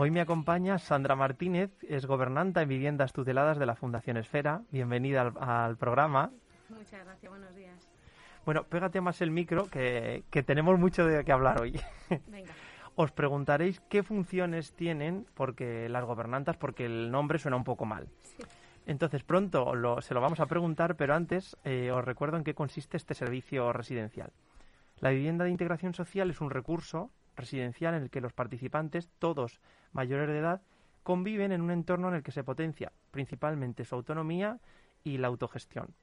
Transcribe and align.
Hoy 0.00 0.12
me 0.12 0.20
acompaña 0.20 0.78
Sandra 0.78 1.16
Martínez, 1.16 1.72
es 1.82 2.06
gobernanta 2.06 2.62
en 2.62 2.68
viviendas 2.68 3.12
tuteladas 3.12 3.58
de 3.58 3.66
la 3.66 3.74
Fundación 3.74 4.16
Esfera. 4.16 4.62
Bienvenida 4.70 5.22
al, 5.22 5.76
programa. 5.76 6.30
Muchas 6.68 7.04
gracias, 7.04 7.28
buenos 7.28 7.52
días. 7.56 7.88
Bueno, 8.44 8.62
pégate 8.62 9.00
más 9.00 9.20
el 9.22 9.32
micro, 9.32 9.68
que, 9.68 10.22
tenemos 10.46 10.78
mucho 10.78 11.04
de 11.04 11.24
qué 11.24 11.32
hablar 11.32 11.60
hoy. 11.60 11.80
Venga. 12.28 12.52
Os 12.94 13.10
preguntaréis 13.10 13.80
qué 13.88 14.04
funciones 14.04 14.72
tienen 14.72 15.26
porque 15.34 15.88
las 15.88 16.04
gobernantas, 16.04 16.56
porque 16.56 16.86
el 16.86 17.10
nombre 17.10 17.40
suena 17.40 17.56
un 17.56 17.64
poco 17.64 17.84
mal. 17.84 18.06
Entonces, 18.86 19.24
pronto 19.24 20.00
se 20.00 20.14
lo 20.14 20.20
vamos 20.20 20.38
a 20.38 20.46
preguntar, 20.46 20.94
pero 20.94 21.16
antes 21.16 21.56
eh, 21.64 21.90
os 21.90 22.04
recuerdo 22.04 22.36
en 22.36 22.44
qué 22.44 22.54
consiste 22.54 22.96
este 22.96 23.14
servicio 23.14 23.72
residencial. 23.72 24.30
La 25.00 25.10
vivienda 25.10 25.44
de 25.44 25.50
integración 25.50 25.92
social 25.92 26.30
es 26.30 26.40
un 26.40 26.50
recurso 26.50 27.10
residencial 27.38 27.94
en 27.94 28.02
el 28.02 28.10
que 28.10 28.20
los 28.20 28.34
participantes, 28.34 29.08
todos 29.18 29.60
mayores 29.92 30.28
de 30.28 30.38
edad, 30.38 30.60
conviven 31.02 31.52
en 31.52 31.62
un 31.62 31.70
entorno 31.70 32.08
en 32.08 32.14
el 32.16 32.22
que 32.22 32.32
se 32.32 32.44
potencia 32.44 32.92
principalmente 33.10 33.86
su 33.86 33.94
autonomía 33.94 34.58
y 35.04 35.16
la 35.16 35.28
autogestión. 35.28 35.94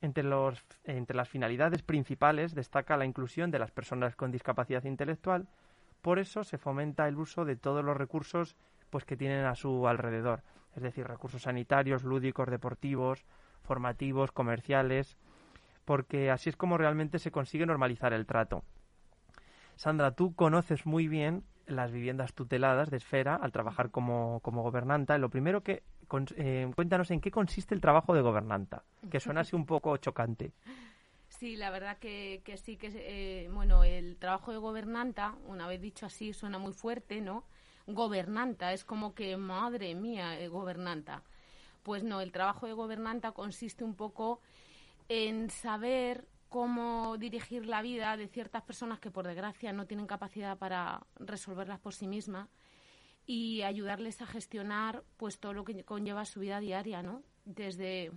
Entre, 0.00 0.22
los, 0.22 0.64
entre 0.84 1.16
las 1.16 1.28
finalidades 1.28 1.82
principales 1.82 2.54
destaca 2.54 2.96
la 2.96 3.04
inclusión 3.04 3.50
de 3.50 3.58
las 3.58 3.72
personas 3.72 4.16
con 4.16 4.30
discapacidad 4.30 4.84
intelectual, 4.84 5.48
por 6.02 6.18
eso 6.18 6.44
se 6.44 6.56
fomenta 6.56 7.08
el 7.08 7.18
uso 7.18 7.44
de 7.44 7.56
todos 7.56 7.84
los 7.84 7.96
recursos 7.96 8.56
pues, 8.90 9.04
que 9.04 9.16
tienen 9.16 9.44
a 9.44 9.56
su 9.56 9.88
alrededor, 9.88 10.42
es 10.76 10.82
decir, 10.82 11.06
recursos 11.06 11.42
sanitarios, 11.42 12.04
lúdicos, 12.04 12.48
deportivos, 12.48 13.26
formativos, 13.62 14.32
comerciales, 14.32 15.18
porque 15.84 16.30
así 16.30 16.48
es 16.48 16.56
como 16.56 16.78
realmente 16.78 17.18
se 17.18 17.32
consigue 17.32 17.66
normalizar 17.66 18.12
el 18.12 18.26
trato. 18.26 18.62
Sandra, 19.78 20.10
tú 20.10 20.34
conoces 20.34 20.86
muy 20.86 21.06
bien 21.06 21.44
las 21.68 21.92
viviendas 21.92 22.34
tuteladas 22.34 22.90
de 22.90 22.96
Esfera 22.96 23.36
al 23.36 23.52
trabajar 23.52 23.92
como, 23.92 24.40
gobernanta. 24.42 25.16
Lo 25.18 25.30
primero 25.30 25.62
que 25.62 25.84
eh, 26.36 26.68
cuéntanos 26.74 27.12
en 27.12 27.20
qué 27.20 27.30
consiste 27.30 27.76
el 27.76 27.80
trabajo 27.80 28.12
de 28.12 28.20
gobernanta, 28.20 28.82
que 29.08 29.20
suena 29.20 29.42
así 29.42 29.54
un 29.54 29.66
poco 29.66 29.96
chocante. 29.98 30.52
Sí, 31.28 31.54
la 31.54 31.70
verdad 31.70 31.96
que, 31.98 32.42
sí, 32.60 32.76
que 32.76 32.90
eh, 32.92 33.48
bueno, 33.52 33.84
el 33.84 34.16
trabajo 34.16 34.50
de 34.50 34.58
gobernanta, 34.58 35.36
una 35.46 35.68
vez 35.68 35.80
dicho 35.80 36.06
así, 36.06 36.32
suena 36.32 36.58
muy 36.58 36.72
fuerte, 36.72 37.20
¿no? 37.20 37.44
Gobernanta, 37.86 38.72
es 38.72 38.84
como 38.84 39.14
que, 39.14 39.36
madre 39.36 39.94
mía, 39.94 40.40
eh, 40.40 40.48
gobernanta. 40.48 41.22
Pues 41.84 42.02
no, 42.02 42.20
el 42.20 42.32
trabajo 42.32 42.66
de 42.66 42.72
gobernanta 42.72 43.30
consiste 43.30 43.84
un 43.84 43.94
poco 43.94 44.40
en 45.08 45.50
saber 45.50 46.26
cómo 46.48 47.16
dirigir 47.18 47.66
la 47.66 47.82
vida 47.82 48.16
de 48.16 48.28
ciertas 48.28 48.62
personas 48.62 49.00
que 49.00 49.10
por 49.10 49.26
desgracia 49.26 49.72
no 49.72 49.86
tienen 49.86 50.06
capacidad 50.06 50.56
para 50.56 51.06
resolverlas 51.16 51.78
por 51.80 51.94
sí 51.94 52.06
mismas 52.06 52.48
y 53.26 53.62
ayudarles 53.62 54.22
a 54.22 54.26
gestionar 54.26 55.04
pues 55.18 55.38
todo 55.38 55.52
lo 55.52 55.64
que 55.64 55.84
conlleva 55.84 56.24
su 56.24 56.40
vida 56.40 56.60
diaria, 56.60 57.02
¿no? 57.02 57.22
Desde 57.44 58.10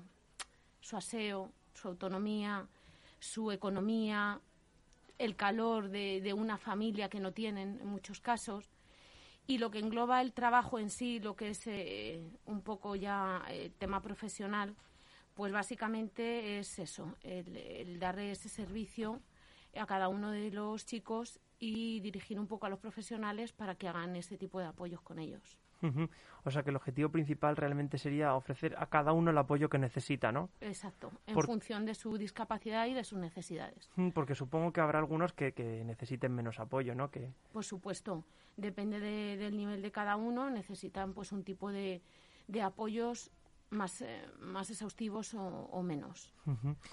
su 0.79 0.95
aseo, 0.95 1.51
su 1.73 1.89
autonomía, 1.89 2.67
su 3.19 3.51
economía, 3.51 4.39
el 5.17 5.35
calor 5.35 5.89
de, 5.89 6.33
una 6.33 6.57
familia 6.57 7.09
que 7.09 7.19
no 7.19 7.31
tienen 7.33 7.79
en 7.79 7.87
muchos 7.87 8.21
casos 8.21 8.69
y 9.45 9.57
lo 9.57 9.69
que 9.69 9.79
engloba 9.79 10.21
el 10.21 10.33
trabajo 10.33 10.79
en 10.79 10.89
sí, 10.89 11.19
lo 11.19 11.35
que 11.35 11.49
es 11.49 11.67
eh, 11.67 12.31
un 12.45 12.61
poco 12.61 12.95
ya 12.95 13.43
eh, 13.49 13.71
tema 13.77 14.01
profesional, 14.01 14.75
pues 15.41 15.51
básicamente 15.51 16.59
es 16.59 16.77
eso, 16.77 17.15
el, 17.23 17.97
darle 17.97 18.29
ese 18.29 18.47
servicio 18.47 19.19
a 19.75 19.87
cada 19.87 20.07
uno 20.07 20.29
de 20.29 20.51
los 20.51 20.85
chicos 20.85 21.39
y 21.57 21.99
dirigir 22.01 22.39
un 22.39 22.45
poco 22.45 22.67
a 22.67 22.69
los 22.69 22.77
profesionales 22.77 23.51
para 23.51 23.73
que 23.73 23.87
hagan 23.87 24.15
ese 24.15 24.37
tipo 24.37 24.59
de 24.59 24.67
apoyos 24.67 25.01
con 25.01 25.17
ellos. 25.17 25.57
O 26.43 26.51
sea 26.51 26.61
que 26.61 26.69
el 26.69 26.75
objetivo 26.75 27.09
principal 27.09 27.57
realmente 27.57 27.97
sería 27.97 28.35
ofrecer 28.35 28.75
a 28.77 28.85
cada 28.85 29.13
uno 29.13 29.31
el 29.31 29.37
apoyo 29.39 29.67
que 29.67 29.79
necesita, 29.79 30.31
¿no? 30.31 30.51
Exacto, 30.61 31.11
en 31.25 31.41
función 31.41 31.87
de 31.87 31.95
su 31.95 32.19
discapacidad 32.19 32.85
y 32.85 32.93
de 32.93 33.03
sus 33.03 33.17
necesidades. 33.17 33.89
Porque 34.13 34.35
supongo 34.35 34.71
que 34.71 34.81
habrá 34.81 34.99
algunos 34.99 35.33
que, 35.33 35.81
necesiten 35.87 36.35
menos 36.35 36.59
apoyo, 36.59 36.93
¿no? 36.93 37.09
Que... 37.09 37.33
Por 37.51 37.65
supuesto, 37.65 38.23
depende 38.57 38.99
del 38.99 39.57
nivel 39.57 39.81
de 39.81 39.91
cada 39.91 40.17
uno, 40.17 40.51
necesitan 40.51 41.13
pues 41.13 41.31
un 41.31 41.43
tipo 41.43 41.71
de, 41.71 42.03
de 42.47 42.61
apoyos 42.61 43.31
más, 43.71 44.01
eh, 44.01 44.21
más 44.39 44.69
exhaustivos 44.69 45.33
o, 45.33 45.81
menos. 45.81 46.31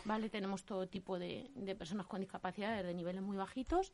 ¿Vale? 0.05 0.31
Tenemos 0.31 0.65
todo 0.65 0.89
tipo 0.89 1.19
de, 1.19 1.51
de 1.55 1.75
personas 1.75 2.07
con 2.07 2.21
discapacidad, 2.21 2.75
desde 2.77 2.95
niveles 2.95 3.23
muy 3.23 3.37
bajitos 3.37 3.93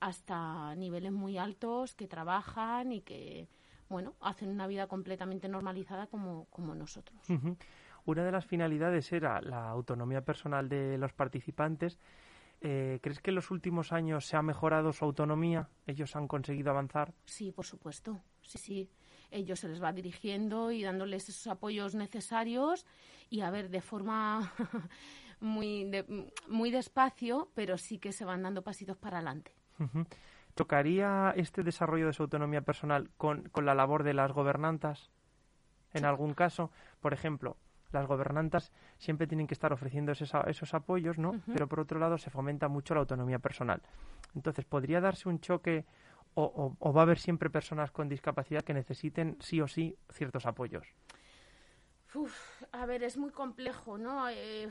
hasta 0.00 0.74
niveles 0.74 1.12
muy 1.12 1.38
altos 1.38 1.94
que 1.94 2.06
trabajan 2.06 2.92
y 2.92 3.00
que, 3.00 3.48
bueno, 3.88 4.14
hacen 4.20 4.50
una 4.50 4.66
vida 4.66 4.86
completamente 4.86 5.48
normalizada 5.48 6.06
como, 6.08 6.46
como 6.50 6.74
nosotros. 6.74 7.18
Una 8.04 8.24
de 8.24 8.32
las 8.32 8.44
finalidades 8.44 9.10
era 9.12 9.40
la 9.40 9.70
autonomía 9.70 10.22
personal 10.22 10.68
de 10.68 10.98
los 10.98 11.12
participantes. 11.12 11.98
Eh, 12.60 12.98
¿Crees 13.02 13.20
que 13.20 13.30
en 13.30 13.36
los 13.36 13.50
últimos 13.50 13.92
años 13.92 14.26
se 14.26 14.36
ha 14.36 14.42
mejorado 14.42 14.92
su 14.92 15.04
autonomía? 15.04 15.68
¿Ellos 15.86 16.16
han 16.16 16.28
conseguido 16.28 16.70
avanzar? 16.70 17.14
Sí, 17.24 17.52
por 17.52 17.64
supuesto. 17.64 18.20
Sí, 18.42 18.58
sí 18.58 18.90
ellos 19.34 19.60
se 19.60 19.68
les 19.68 19.82
va 19.82 19.92
dirigiendo 19.92 20.70
y 20.70 20.82
dándoles 20.82 21.28
esos 21.28 21.46
apoyos 21.48 21.94
necesarios 21.94 22.86
y 23.30 23.40
a 23.40 23.50
ver 23.50 23.68
de 23.68 23.80
forma 23.80 24.52
muy 25.40 25.90
muy 26.48 26.70
despacio 26.70 27.50
pero 27.54 27.76
sí 27.76 27.98
que 27.98 28.12
se 28.12 28.24
van 28.24 28.42
dando 28.42 28.62
pasitos 28.62 28.96
para 28.96 29.18
adelante. 29.18 29.52
Tocaría 30.54 31.34
este 31.36 31.62
desarrollo 31.62 32.06
de 32.06 32.12
su 32.12 32.22
autonomía 32.22 32.62
personal 32.62 33.10
con, 33.16 33.48
con 33.48 33.66
la 33.66 33.74
labor 33.74 34.04
de 34.04 34.14
las 34.14 34.32
gobernantas 34.32 35.10
en 35.92 36.04
algún 36.04 36.34
caso 36.34 36.70
por 37.00 37.12
ejemplo 37.12 37.56
las 37.94 38.06
gobernantas 38.06 38.72
siempre 38.98 39.26
tienen 39.26 39.46
que 39.46 39.54
estar 39.54 39.72
ofreciendo 39.72 40.12
esos, 40.12 40.32
esos 40.46 40.74
apoyos, 40.74 41.16
¿no? 41.16 41.40
Pero 41.46 41.68
por 41.68 41.80
otro 41.80 41.98
lado 41.98 42.18
se 42.18 42.28
fomenta 42.28 42.66
mucho 42.68 42.92
la 42.92 43.00
autonomía 43.00 43.38
personal. 43.38 43.80
Entonces, 44.34 44.64
¿podría 44.64 45.00
darse 45.00 45.28
un 45.28 45.38
choque 45.38 45.86
o, 46.34 46.92
va 46.92 47.00
a 47.00 47.02
haber 47.02 47.18
siempre 47.18 47.50
personas 47.50 47.90
con 47.90 48.08
discapacidad 48.08 48.62
que 48.62 48.74
necesiten 48.74 49.36
sí 49.40 49.60
o 49.60 49.68
sí 49.68 49.96
ciertos 50.10 50.46
apoyos? 50.46 50.86
a 52.70 52.86
ver, 52.86 53.02
es 53.02 53.16
muy 53.16 53.30
complejo, 53.30 53.98
¿no? 53.98 54.28
Eh, 54.28 54.70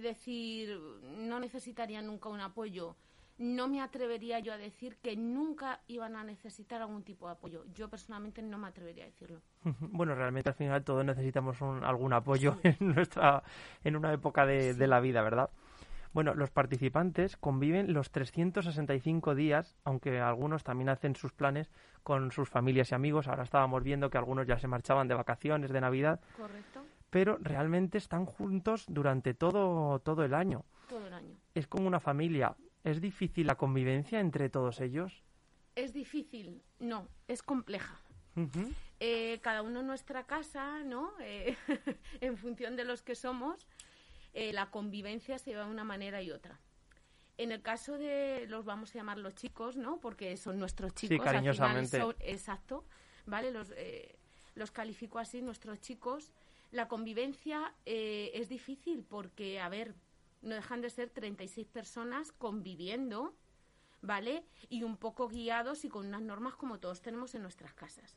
decir, 0.00 0.78
no 1.18 1.40
necesitaría 1.40 2.00
nunca 2.02 2.28
un 2.28 2.40
apoyo. 2.40 2.94
No 3.36 3.66
me 3.66 3.80
atrevería 3.80 4.38
yo 4.38 4.52
a 4.52 4.56
decir 4.56 4.98
que 4.98 5.16
nunca 5.16 5.80
iban 5.88 6.14
a 6.14 6.22
necesitar 6.22 6.80
algún 6.80 7.02
tipo 7.02 7.26
de 7.26 7.32
apoyo. 7.32 7.64
Yo 7.74 7.88
personalmente 7.90 8.42
no 8.42 8.58
me 8.58 8.68
atrevería 8.68 9.02
a 9.02 9.06
decirlo. 9.06 9.40
Bueno, 9.80 10.14
realmente 10.14 10.50
al 10.50 10.54
final 10.54 10.84
todos 10.84 11.04
necesitamos 11.04 11.60
algún 11.60 12.12
apoyo 12.12 12.58
en 12.62 12.76
nuestra 12.94 13.42
en 13.82 13.96
una 13.96 14.12
época 14.12 14.46
de, 14.46 14.74
de 14.74 14.86
la 14.86 15.00
vida, 15.00 15.20
¿verdad? 15.22 15.50
Bueno, 16.14 16.32
los 16.34 16.52
participantes 16.52 17.36
conviven 17.36 17.92
los 17.92 18.12
365 18.12 19.34
días, 19.34 19.76
aunque 19.82 20.20
algunos 20.20 20.62
también 20.62 20.88
hacen 20.88 21.16
sus 21.16 21.32
planes 21.32 21.72
con 22.04 22.30
sus 22.30 22.48
familias 22.48 22.92
y 22.92 22.94
amigos. 22.94 23.26
Ahora 23.26 23.42
estábamos 23.42 23.82
viendo 23.82 24.10
que 24.10 24.18
algunos 24.18 24.46
ya 24.46 24.56
se 24.56 24.68
marchaban 24.68 25.08
de 25.08 25.14
vacaciones, 25.14 25.72
de 25.72 25.80
Navidad. 25.80 26.20
Correcto. 26.36 26.84
Pero 27.10 27.36
realmente 27.40 27.98
están 27.98 28.26
juntos 28.26 28.84
durante 28.86 29.34
todo, 29.34 29.98
todo 29.98 30.24
el 30.24 30.34
año. 30.34 30.64
Todo 30.88 31.04
el 31.04 31.12
año. 31.14 31.36
Es 31.52 31.66
como 31.66 31.88
una 31.88 31.98
familia. 31.98 32.54
¿Es 32.84 33.00
difícil 33.00 33.48
la 33.48 33.56
convivencia 33.56 34.20
entre 34.20 34.48
todos 34.48 34.80
ellos? 34.80 35.24
Es 35.74 35.92
difícil, 35.92 36.62
no, 36.78 37.08
es 37.26 37.42
compleja. 37.42 38.00
Eh, 39.00 39.40
cada 39.42 39.62
uno 39.62 39.80
en 39.80 39.88
nuestra 39.88 40.24
casa, 40.24 40.84
¿no? 40.84 41.12
Eh, 41.20 41.56
en 42.20 42.36
función 42.36 42.76
de 42.76 42.84
los 42.84 43.02
que 43.02 43.16
somos, 43.16 43.66
eh, 44.34 44.52
la 44.52 44.70
convivencia 44.70 45.38
se 45.38 45.50
lleva 45.50 45.64
de 45.64 45.70
una 45.70 45.84
manera 45.84 46.22
y 46.22 46.30
otra. 46.30 46.60
En 47.36 47.50
el 47.50 47.62
caso 47.62 47.98
de 47.98 48.46
los 48.48 48.64
vamos 48.64 48.94
a 48.94 48.98
llamar 48.98 49.18
los 49.18 49.34
chicos, 49.34 49.76
¿no? 49.76 49.98
Porque 50.00 50.36
son 50.36 50.58
nuestros 50.58 50.94
chicos. 50.94 51.16
Sí, 51.16 51.22
cariñosamente. 51.22 52.00
exacto, 52.20 52.84
¿vale? 53.26 53.50
Los, 53.50 53.72
los 54.54 54.70
califico 54.70 55.18
así, 55.18 55.42
nuestros 55.42 55.80
chicos. 55.80 56.32
La 56.70 56.86
convivencia 56.86 57.74
es 57.84 58.48
difícil 58.48 59.02
porque, 59.02 59.58
a 59.58 59.68
ver, 59.68 59.96
no 60.44 60.54
dejan 60.54 60.80
de 60.80 60.90
ser 60.90 61.10
36 61.10 61.66
personas 61.66 62.30
conviviendo, 62.32 63.34
¿vale? 64.02 64.44
Y 64.68 64.82
un 64.82 64.96
poco 64.96 65.28
guiados 65.28 65.84
y 65.84 65.88
con 65.88 66.06
unas 66.06 66.22
normas 66.22 66.54
como 66.54 66.78
todos 66.78 67.00
tenemos 67.00 67.34
en 67.34 67.42
nuestras 67.42 67.74
casas. 67.74 68.14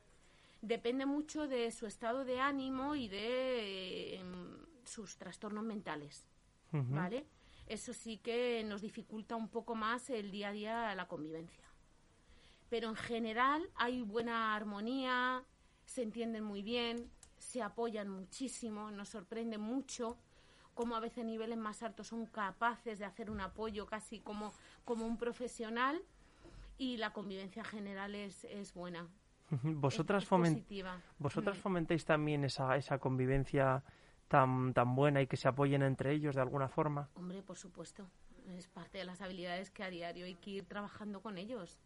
Depende 0.62 1.06
mucho 1.06 1.48
de 1.48 1.72
su 1.72 1.86
estado 1.86 2.26
de 2.26 2.40
ánimo 2.40 2.96
y 2.96 3.08
de 3.08 4.16
em, 4.16 4.57
sus 4.88 5.18
trastornos 5.18 5.64
mentales, 5.64 6.26
¿vale? 6.72 7.26
Eso 7.68 7.94
sí 7.94 8.18
que 8.18 8.64
nos 8.64 8.82
dificulta 8.82 9.36
un 9.36 9.50
poco 9.50 9.76
más 9.76 10.10
el 10.10 10.32
día 10.32 10.50
a 10.50 10.52
día 10.54 10.96
la 10.96 11.08
convivencia. 11.08 11.66
Pero 12.70 12.90
en 12.90 12.96
general 12.96 13.70
hay 13.76 14.02
buena 14.02 14.56
armonía, 14.56 15.44
se 15.86 16.04
entienden 16.04 16.44
muy 16.44 16.62
bien, 16.62 17.10
se 17.38 17.62
apoyan 17.62 18.10
muchísimo, 18.10 18.92
nos 18.92 19.10
sorprende 19.10 19.58
mucho 19.58 20.18
cómo 20.74 20.96
a 20.96 21.00
veces 21.00 21.26
niveles 21.26 21.58
más 21.58 21.82
altos 21.84 22.08
son 22.08 22.26
capaces 22.26 23.00
de 23.00 23.06
hacer 23.06 23.32
un 23.32 23.42
apoyo 23.42 23.86
casi 23.86 24.20
como, 24.20 24.54
como 24.86 25.06
un 25.06 25.18
profesional 25.18 26.02
y 26.78 26.98
la 26.98 27.14
convivencia 27.14 27.64
general 27.64 28.16
es, 28.16 28.44
es 28.46 28.74
buena. 28.74 29.08
Vosotras, 29.50 30.28
¿Vosotras 31.20 31.58
fomentáis 31.58 32.06
también 32.06 32.44
esa, 32.44 32.76
esa 32.76 33.00
convivencia 33.00 33.82
tan, 34.28 34.74
tan 34.74 34.96
buena 34.96 35.22
y 35.22 35.28
que 35.28 35.38
se 35.38 35.48
apoyen 35.48 35.84
entre 35.84 36.14
ellos 36.14 36.36
de 36.36 36.42
alguna 36.42 36.70
forma? 36.70 37.10
Hombre, 37.16 37.42
por 37.42 37.58
supuesto. 37.58 38.08
Es 38.58 38.68
parte 38.68 38.98
de 38.98 39.06
las 39.06 39.22
habilidades 39.22 39.72
que 39.72 39.84
a 39.84 39.90
diario 39.90 40.26
hay 40.26 40.36
que 40.36 40.52
ir 40.52 40.66
trabajando 40.66 41.22
con 41.22 41.38
ellos. 41.38 41.80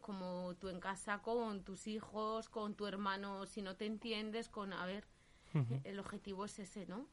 Como 0.00 0.54
tú 0.54 0.68
en 0.68 0.80
casa, 0.80 1.18
con 1.18 1.62
tus 1.62 1.86
hijos, 1.86 2.48
con 2.48 2.74
tu 2.74 2.86
hermano, 2.86 3.46
si 3.46 3.60
no 3.60 3.76
te 3.76 3.86
entiendes, 3.86 4.48
con, 4.48 4.72
a 4.72 4.86
ver, 4.86 5.06
el 5.84 5.98
objetivo 5.98 6.44
es 6.44 6.58
ese, 6.58 6.86
¿no? 6.86 7.06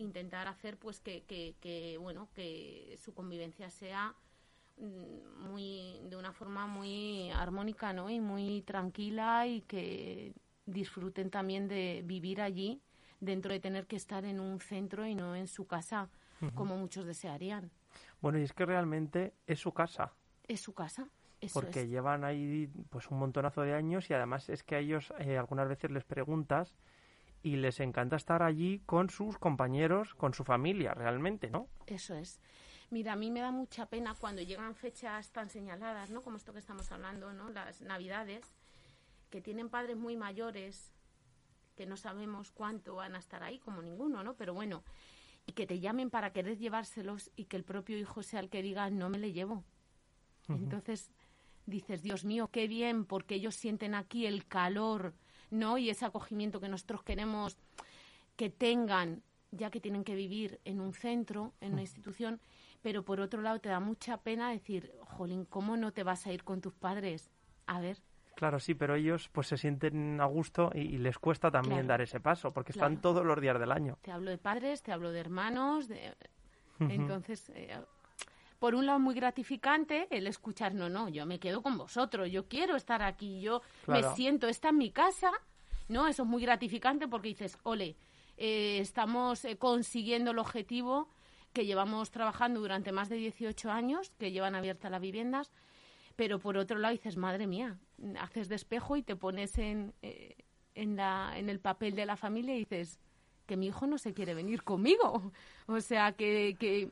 intentar 0.00 0.48
hacer 0.48 0.78
pues 0.78 1.00
que, 1.00 1.22
que, 1.22 1.98
bueno 1.98 2.28
que 2.34 2.96
su 3.02 3.14
convivencia 3.14 3.70
sea 3.70 4.14
mm, 4.78 5.48
muy 5.50 6.00
de 6.08 6.16
una 6.16 6.32
forma 6.32 6.66
muy 6.66 7.30
armónica 7.30 7.92
no 7.92 8.10
y 8.10 8.20
muy 8.20 8.62
tranquila 8.62 9.46
y 9.46 9.60
que 9.62 10.32
disfruten 10.66 11.30
también 11.30 11.68
de 11.68 12.02
vivir 12.04 12.40
allí 12.40 12.80
dentro 13.20 13.52
de 13.52 13.60
tener 13.60 13.86
que 13.86 13.96
estar 13.96 14.24
en 14.24 14.40
un 14.40 14.60
centro 14.60 15.06
y 15.06 15.14
no 15.14 15.36
en 15.36 15.46
su 15.46 15.66
casa 15.66 16.08
como 16.54 16.76
muchos 16.76 17.04
desearían 17.04 17.70
bueno 18.20 18.38
y 18.38 18.42
es 18.42 18.52
que 18.52 18.64
realmente 18.64 19.34
es 19.46 19.60
su 19.60 19.72
casa 19.72 20.14
es 20.48 20.60
su 20.62 20.72
casa 20.72 21.08
porque 21.52 21.88
llevan 21.88 22.24
ahí 22.24 22.70
pues 22.90 23.10
un 23.10 23.18
montonazo 23.18 23.62
de 23.62 23.74
años 23.74 24.10
y 24.10 24.14
además 24.14 24.48
es 24.48 24.62
que 24.62 24.76
a 24.76 24.78
ellos 24.78 25.12
eh, 25.18 25.38
algunas 25.38 25.68
veces 25.68 25.90
les 25.90 26.04
preguntas 26.04 26.74
y 27.42 27.56
les 27.56 27.80
encanta 27.80 28.16
estar 28.16 28.42
allí 28.42 28.82
con 28.84 29.08
sus 29.08 29.38
compañeros, 29.38 30.14
con 30.14 30.34
su 30.34 30.44
familia, 30.44 30.92
realmente, 30.92 31.48
¿no? 31.50 31.68
Eso 31.86 32.14
es. 32.14 32.38
Mira, 32.90 33.12
a 33.12 33.16
mí 33.16 33.30
me 33.30 33.40
da 33.40 33.50
mucha 33.50 33.86
pena 33.86 34.14
cuando 34.18 34.42
llegan 34.42 34.74
fechas 34.74 35.30
tan 35.30 35.48
señaladas, 35.48 36.10
¿no? 36.10 36.22
Como 36.22 36.36
esto 36.36 36.52
que 36.52 36.58
estamos 36.58 36.90
hablando, 36.92 37.32
¿no? 37.32 37.48
Las 37.50 37.80
Navidades, 37.80 38.44
que 39.30 39.40
tienen 39.40 39.70
padres 39.70 39.96
muy 39.96 40.16
mayores, 40.16 40.92
que 41.80 41.86
no 41.86 41.96
sabemos 41.96 42.52
cuánto 42.52 42.96
van 42.96 43.14
a 43.14 43.18
estar 43.18 43.42
ahí, 43.42 43.58
como 43.58 43.80
ninguno, 43.80 44.22
¿no? 44.22 44.34
Pero 44.34 44.52
bueno, 44.52 44.84
y 45.46 45.52
que 45.52 45.66
te 45.66 45.80
llamen 45.80 46.10
para 46.10 46.30
querer 46.30 46.58
llevárselos 46.58 47.30
y 47.36 47.46
que 47.46 47.56
el 47.56 47.64
propio 47.64 47.96
hijo 47.96 48.22
sea 48.22 48.40
el 48.40 48.50
que 48.50 48.60
diga, 48.60 48.90
no 48.90 49.08
me 49.08 49.18
le 49.18 49.32
llevo. 49.32 49.64
Entonces 50.50 51.10
dices, 51.64 52.02
Dios 52.02 52.26
mío, 52.26 52.50
qué 52.52 52.68
bien, 52.68 53.06
porque 53.06 53.36
ellos 53.36 53.54
sienten 53.54 53.94
aquí 53.94 54.26
el 54.26 54.46
calor, 54.46 55.14
¿no? 55.48 55.78
Y 55.78 55.88
ese 55.88 56.04
acogimiento 56.04 56.60
que 56.60 56.68
nosotros 56.68 57.02
queremos 57.02 57.56
que 58.36 58.50
tengan, 58.50 59.22
ya 59.50 59.70
que 59.70 59.80
tienen 59.80 60.04
que 60.04 60.14
vivir 60.14 60.60
en 60.66 60.82
un 60.82 60.92
centro, 60.92 61.54
en 61.62 61.72
una 61.72 61.80
institución, 61.80 62.42
pero 62.82 63.06
por 63.06 63.20
otro 63.20 63.40
lado 63.40 63.58
te 63.58 63.70
da 63.70 63.80
mucha 63.80 64.18
pena 64.18 64.50
decir, 64.50 64.92
jolín, 65.00 65.46
¿cómo 65.46 65.78
no 65.78 65.94
te 65.94 66.02
vas 66.02 66.26
a 66.26 66.32
ir 66.34 66.44
con 66.44 66.60
tus 66.60 66.74
padres? 66.74 67.30
A 67.64 67.80
ver. 67.80 68.02
Claro, 68.34 68.58
sí, 68.58 68.74
pero 68.74 68.94
ellos 68.94 69.28
pues 69.32 69.48
se 69.48 69.56
sienten 69.56 70.20
a 70.20 70.24
gusto 70.24 70.70
y, 70.74 70.98
les 70.98 71.18
cuesta 71.18 71.50
también 71.50 71.86
dar 71.86 72.00
ese 72.00 72.20
paso, 72.20 72.52
porque 72.52 72.72
están 72.72 73.00
todos 73.00 73.24
los 73.24 73.40
días 73.40 73.58
del 73.58 73.70
año. 73.70 73.98
Te 74.02 74.12
hablo 74.12 74.30
de 74.30 74.38
padres, 74.38 74.82
te 74.82 74.92
hablo 74.92 75.10
de 75.10 75.20
hermanos, 75.20 75.88
de... 75.88 76.14
entonces 76.78 77.50
eh, 77.54 77.78
por 78.60 78.74
un 78.74 78.86
lado 78.86 78.98
muy 78.98 79.14
gratificante 79.14 80.06
el 80.10 80.26
escuchar, 80.26 80.74
no, 80.74 80.88
no, 80.88 81.08
yo 81.08 81.24
me 81.26 81.40
quedo 81.40 81.62
con 81.62 81.78
vosotros, 81.78 82.30
yo 82.30 82.46
quiero 82.46 82.76
estar 82.76 83.02
aquí, 83.02 83.40
yo 83.40 83.62
me 83.86 84.02
siento, 84.14 84.48
esta 84.48 84.68
en 84.68 84.78
mi 84.78 84.90
casa, 84.90 85.32
¿no? 85.88 86.06
Eso 86.06 86.22
es 86.24 86.28
muy 86.28 86.42
gratificante 86.42 87.08
porque 87.08 87.28
dices, 87.28 87.58
ole, 87.62 87.96
eh, 88.36 88.78
estamos 88.78 89.44
eh, 89.46 89.56
consiguiendo 89.56 90.32
el 90.32 90.38
objetivo 90.38 91.08
que 91.54 91.64
llevamos 91.64 92.10
trabajando 92.10 92.60
durante 92.60 92.92
más 92.92 93.08
de 93.08 93.16
18 93.16 93.70
años, 93.70 94.12
que 94.18 94.30
llevan 94.30 94.54
abiertas 94.54 94.90
las 94.90 95.00
viviendas, 95.00 95.52
pero 96.16 96.38
por 96.38 96.58
otro 96.58 96.78
lado 96.78 96.92
dices, 96.92 97.16
madre 97.16 97.46
mía, 97.46 97.78
haces 98.18 98.48
despejo 98.48 98.96
y 98.96 99.02
te 99.02 99.16
pones 99.16 99.58
en, 99.58 99.92
eh, 100.02 100.36
en, 100.74 100.96
la, 100.96 101.32
en 101.36 101.48
el 101.48 101.60
papel 101.60 101.94
de 101.94 102.06
la 102.06 102.16
familia 102.16 102.54
y 102.54 102.60
dices, 102.60 102.98
que 103.46 103.56
mi 103.56 103.66
hijo 103.66 103.86
no 103.86 103.98
se 103.98 104.14
quiere 104.14 104.34
venir 104.34 104.62
conmigo. 104.62 105.32
O 105.66 105.80
sea, 105.80 106.12
que, 106.12 106.56
que 106.58 106.90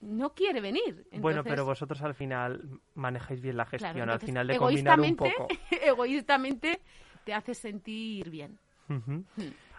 no 0.00 0.34
quiere 0.34 0.60
venir. 0.60 1.06
bueno, 1.18 1.42
pero 1.42 1.64
vosotros 1.64 2.02
al 2.02 2.14
final 2.14 2.80
manejáis 2.94 3.40
bien 3.40 3.56
la 3.56 3.66
gestión, 3.66 4.08
al 4.08 4.20
final 4.20 4.46
de 4.46 4.56
combinar 4.56 5.00
un 5.00 5.16
poco. 5.16 5.48
egoístamente 5.70 6.80
te 7.24 7.34
hace 7.34 7.54
sentir 7.54 8.30
bien. 8.30 8.58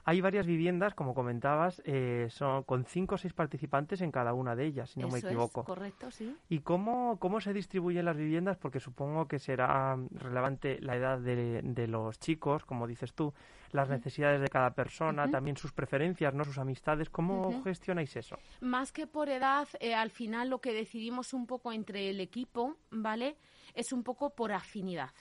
Hay 0.10 0.22
varias 0.22 0.46
viviendas, 0.46 0.94
como 0.96 1.14
comentabas, 1.14 1.82
eh, 1.84 2.28
son 2.30 2.64
con 2.64 2.86
cinco 2.86 3.16
o 3.16 3.18
seis 3.18 3.34
participantes 3.34 4.00
en 4.00 4.10
cada 4.10 4.34
una 4.34 4.56
de 4.56 4.66
ellas, 4.66 4.92
si 4.92 5.02
no 5.02 5.10
me 5.10 5.20
equivoco. 5.20 5.60
Es 5.60 5.68
correcto, 5.68 6.12
sí. 6.12 6.34
¿Y 6.48 6.60
cómo, 6.62 7.20
cómo 7.20 7.42
se 7.42 7.52
distribuyen 7.52 8.06
las 8.06 8.16
viviendas? 8.16 8.56
Porque 8.56 8.80
supongo 8.80 9.28
que 9.28 9.38
será 9.38 9.98
relevante 10.12 10.80
la 10.80 10.96
edad 10.96 11.20
de, 11.20 11.62
de 11.62 11.88
los 11.88 12.20
chicos, 12.20 12.64
como 12.64 12.88
dices 12.88 13.14
tú, 13.14 13.34
las 13.72 13.90
necesidades 13.90 14.40
de 14.40 14.48
cada 14.48 14.72
persona, 14.72 15.30
también 15.30 15.58
sus 15.58 15.74
preferencias, 15.74 16.34
no 16.34 16.46
sus 16.46 16.58
amistades. 16.58 17.10
¿Cómo 17.10 17.62
gestionáis 17.64 18.16
eso? 18.16 18.38
Más 18.62 18.94
que 18.94 19.08
por 19.08 19.28
edad, 19.28 19.68
eh, 19.82 19.94
al 19.94 20.12
final 20.12 20.48
lo 20.48 20.60
que 20.60 20.72
decidimos 20.72 21.34
un 21.34 21.48
poco 21.48 21.74
entre 21.74 22.10
el 22.10 22.22
equipo, 22.22 22.78
¿vale? 22.92 23.36
Es 23.74 23.92
un 23.92 24.04
poco 24.04 24.30
por 24.30 24.54
afinidad. 24.54 25.12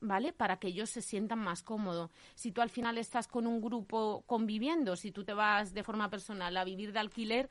¿Vale? 0.00 0.32
Para 0.32 0.58
que 0.58 0.68
ellos 0.68 0.90
se 0.90 1.02
sientan 1.02 1.38
más 1.38 1.62
cómodos. 1.62 2.10
Si 2.34 2.52
tú 2.52 2.60
al 2.60 2.70
final 2.70 2.98
estás 2.98 3.28
con 3.28 3.46
un 3.46 3.60
grupo 3.60 4.24
conviviendo, 4.26 4.96
si 4.96 5.12
tú 5.12 5.24
te 5.24 5.34
vas 5.34 5.74
de 5.74 5.82
forma 5.82 6.10
personal 6.10 6.56
a 6.56 6.64
vivir 6.64 6.92
de 6.92 6.98
alquiler, 6.98 7.50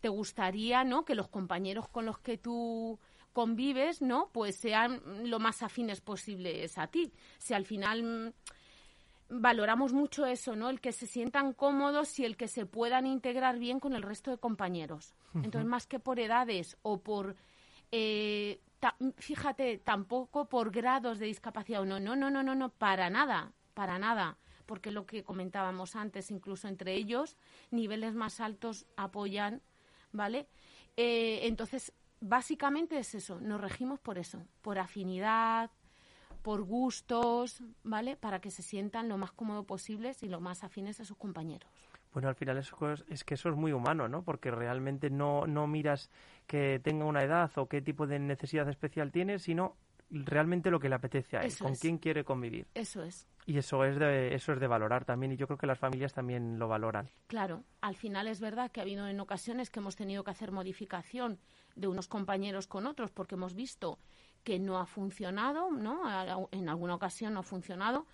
te 0.00 0.08
gustaría, 0.08 0.84
¿no? 0.84 1.04
Que 1.04 1.14
los 1.14 1.28
compañeros 1.28 1.88
con 1.88 2.06
los 2.06 2.18
que 2.18 2.36
tú 2.36 2.98
convives, 3.32 4.02
¿no? 4.02 4.30
Pues 4.32 4.56
sean 4.56 5.02
lo 5.28 5.38
más 5.40 5.62
afines 5.62 6.00
posibles 6.00 6.78
a 6.78 6.86
ti. 6.86 7.12
Si 7.38 7.54
al 7.54 7.64
final 7.64 8.02
mm, 8.02 8.32
valoramos 9.28 9.92
mucho 9.92 10.26
eso, 10.26 10.56
¿no? 10.56 10.70
El 10.70 10.80
que 10.80 10.92
se 10.92 11.06
sientan 11.06 11.52
cómodos 11.52 12.18
y 12.18 12.24
el 12.24 12.36
que 12.36 12.48
se 12.48 12.66
puedan 12.66 13.06
integrar 13.06 13.58
bien 13.58 13.80
con 13.80 13.94
el 13.94 14.02
resto 14.02 14.30
de 14.30 14.38
compañeros. 14.38 15.14
Entonces, 15.34 15.68
más 15.68 15.86
que 15.86 15.98
por 15.98 16.20
edades 16.20 16.76
o 16.82 17.00
por 17.00 17.34
eh, 17.90 18.60
fíjate, 19.16 19.78
tampoco 19.78 20.48
por 20.48 20.70
grados 20.70 21.18
de 21.18 21.26
discapacidad 21.26 21.84
no, 21.84 22.00
no, 22.00 22.16
no, 22.16 22.30
no, 22.30 22.42
no, 22.42 22.54
no, 22.54 22.70
para 22.70 23.10
nada, 23.10 23.52
para 23.74 23.98
nada, 23.98 24.38
porque 24.66 24.90
lo 24.90 25.06
que 25.06 25.24
comentábamos 25.24 25.96
antes, 25.96 26.30
incluso 26.30 26.68
entre 26.68 26.94
ellos, 26.94 27.36
niveles 27.70 28.14
más 28.14 28.40
altos 28.40 28.86
apoyan, 28.96 29.62
¿vale? 30.12 30.46
Eh, 30.96 31.40
entonces, 31.42 31.92
básicamente 32.20 32.98
es 32.98 33.14
eso, 33.14 33.40
nos 33.40 33.60
regimos 33.60 34.00
por 34.00 34.18
eso, 34.18 34.42
por 34.62 34.78
afinidad, 34.78 35.70
por 36.42 36.62
gustos, 36.62 37.62
¿vale? 37.82 38.16
Para 38.16 38.40
que 38.40 38.50
se 38.50 38.62
sientan 38.62 39.08
lo 39.08 39.18
más 39.18 39.32
cómodo 39.32 39.64
posibles 39.64 40.22
y 40.22 40.28
lo 40.28 40.40
más 40.40 40.62
afines 40.62 41.00
a 41.00 41.04
sus 41.04 41.16
compañeros. 41.16 41.70
Bueno, 42.14 42.28
al 42.28 42.36
final 42.36 42.56
eso 42.58 42.76
es, 43.08 43.24
que 43.24 43.34
eso 43.34 43.48
es 43.48 43.56
muy 43.56 43.72
humano, 43.72 44.08
¿no? 44.08 44.22
Porque 44.22 44.52
realmente 44.52 45.10
no, 45.10 45.48
no 45.48 45.66
miras 45.66 46.10
que 46.46 46.80
tenga 46.82 47.04
una 47.04 47.24
edad 47.24 47.50
o 47.56 47.66
qué 47.68 47.82
tipo 47.82 48.06
de 48.06 48.20
necesidad 48.20 48.68
especial 48.68 49.10
tiene, 49.10 49.40
sino 49.40 49.76
realmente 50.10 50.70
lo 50.70 50.78
que 50.78 50.88
le 50.88 50.94
apetece 50.94 51.36
a 51.36 51.40
él, 51.40 51.52
con 51.58 51.74
quién 51.74 51.98
quiere 51.98 52.22
convivir. 52.22 52.68
Eso 52.74 53.02
es. 53.02 53.26
Y 53.46 53.58
eso 53.58 53.84
es 53.84 53.98
de 53.98 54.32
eso 54.32 54.52
es 54.52 54.60
de 54.60 54.66
valorar 54.68 55.04
también 55.04 55.32
y 55.32 55.36
yo 55.36 55.46
creo 55.48 55.58
que 55.58 55.66
las 55.66 55.78
familias 55.78 56.12
también 56.12 56.56
lo 56.56 56.68
valoran. 56.68 57.10
Claro, 57.26 57.64
al 57.80 57.96
final 57.96 58.28
es 58.28 58.40
verdad 58.40 58.70
que 58.70 58.80
ha 58.80 58.84
habido 58.84 59.08
en 59.08 59.18
ocasiones 59.18 59.70
que 59.70 59.80
hemos 59.80 59.96
tenido 59.96 60.22
que 60.22 60.30
hacer 60.30 60.52
modificación 60.52 61.40
de 61.74 61.88
unos 61.88 62.06
compañeros 62.06 62.68
con 62.68 62.86
otros 62.86 63.10
porque 63.10 63.34
hemos 63.34 63.54
visto 63.54 63.98
que 64.44 64.60
no 64.60 64.78
ha 64.78 64.86
funcionado, 64.86 65.72
¿no? 65.72 66.02
En 66.52 66.68
alguna 66.68 66.94
ocasión 66.94 67.34
no 67.34 67.40
ha 67.40 67.42
funcionado, 67.42 68.06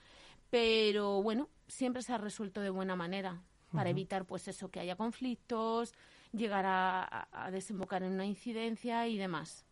Pero 0.49 1.23
bueno, 1.23 1.51
siempre 1.69 2.03
se 2.03 2.15
ha 2.15 2.19
resuelto 2.19 2.61
de 2.61 2.71
buena 2.71 2.97
manera 2.97 3.43
para 3.73 3.91
evitar 3.91 4.25
pues 4.25 4.49
eso, 4.49 4.71
que 4.71 4.81
haya 4.81 4.97
conflictos, 4.97 5.95
llegar 6.33 6.65
a, 6.67 7.51
desembocar 7.51 8.03
en 8.03 8.13
una 8.13 8.27
incidencia 8.27 9.07
y 9.07 9.19
demás. 9.19 9.65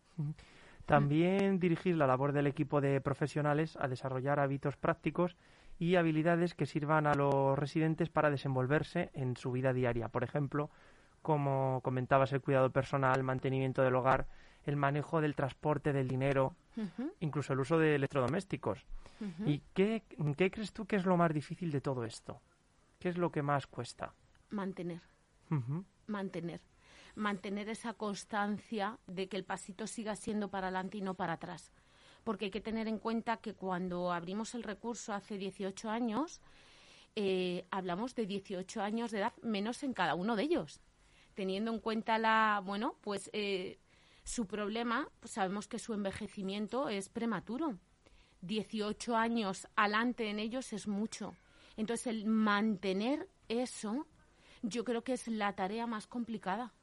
También 0.85 1.59
dirigir 1.59 1.95
la 1.95 2.07
labor 2.07 2.31
del 2.33 2.47
equipo 2.47 2.81
de 2.81 2.99
profesionales 3.01 3.77
a 3.79 3.87
desarrollar 3.87 4.39
hábitos 4.39 4.75
prácticos 4.75 5.35
y 5.77 5.95
habilidades 5.95 6.55
que 6.55 6.65
sirvan 6.65 7.07
a 7.07 7.13
los 7.13 7.57
residentes 7.57 8.09
para 8.09 8.29
desenvolverse 8.29 9.11
en 9.13 9.37
su 9.37 9.51
vida 9.51 9.71
diaria. 9.71 10.09
Por 10.09 10.23
ejemplo, 10.23 10.69
como 11.21 11.79
comentabas, 11.83 12.33
el 12.33 12.41
cuidado 12.41 12.69
personal, 12.71 13.17
el 13.17 13.23
mantenimiento 13.23 13.81
del 13.81 13.95
hogar, 13.95 14.27
el 14.65 14.75
manejo 14.75 15.21
del 15.21 15.35
transporte 15.35 15.93
del 15.93 16.07
dinero, 16.07 16.55
incluso 17.19 17.53
el 17.53 17.59
uso 17.59 17.77
de 17.77 17.95
electrodomésticos. 17.95 18.85
¿Y 19.45 19.61
qué, 19.73 20.03
crees 20.35 20.73
tú 20.73 20.85
que 20.85 20.95
es 20.95 21.05
lo 21.05 21.17
más 21.17 21.33
difícil 21.33 21.71
de 21.71 21.81
todo 21.81 22.03
esto? 22.03 22.41
¿Qué 22.99 23.09
es 23.09 23.17
lo 23.17 23.31
que 23.31 23.41
más 23.41 23.65
cuesta? 23.65 24.13
Mantener. 24.49 25.01
Mantener. 26.05 26.61
Mantener 27.15 27.69
esa 27.69 27.93
constancia 27.93 28.99
de 29.07 29.27
que 29.29 29.37
el 29.37 29.45
pasito 29.45 29.87
siga 29.87 30.15
siendo 30.15 30.49
para 30.49 30.67
adelante 30.67 30.97
y 30.97 31.01
no 31.01 31.15
para 31.15 31.33
atrás. 31.33 31.71
Porque 32.23 32.45
hay 32.45 32.51
que 32.51 32.61
tener 32.61 32.87
en 32.87 32.99
cuenta 32.99 33.37
que 33.37 33.55
cuando 33.55 34.11
abrimos 34.11 34.53
el 34.53 34.63
recurso 34.63 35.13
hace 35.13 35.37
18 35.37 35.89
años, 35.89 36.41
eh, 37.15 37.65
hablamos 37.71 38.15
de 38.15 38.25
18 38.25 38.81
años 38.81 39.11
de 39.11 39.19
edad 39.19 39.33
menos 39.41 39.81
en 39.83 39.93
cada 39.93 40.15
uno 40.15 40.35
de 40.35 40.43
ellos. 40.43 40.81
Teniendo 41.33 41.71
en 41.71 41.79
cuenta 41.79 42.17
la, 42.19 42.61
bueno, 42.63 42.97
pues 43.01 43.29
eh, 43.33 43.79
su 44.25 44.45
problema, 44.45 45.09
pues 45.21 45.31
sabemos 45.31 45.67
que 45.67 45.79
su 45.79 45.93
envejecimiento 45.93 46.89
es 46.89 47.07
prematuro. 47.07 47.79
18 48.41 49.15
años 49.15 49.67
adelante 49.75 50.29
en 50.29 50.39
ellos 50.39 50.73
es 50.73 50.87
mucho. 50.87 51.35
Entonces, 51.79 52.07
el 52.07 52.25
mantener 52.25 53.29
eso, 53.47 54.05
yo 54.63 54.83
creo 54.83 55.01
que 55.05 55.13
es 55.13 55.29
la 55.29 55.53
tarea 55.53 55.87
más 55.87 56.07
complicada. 56.07 56.73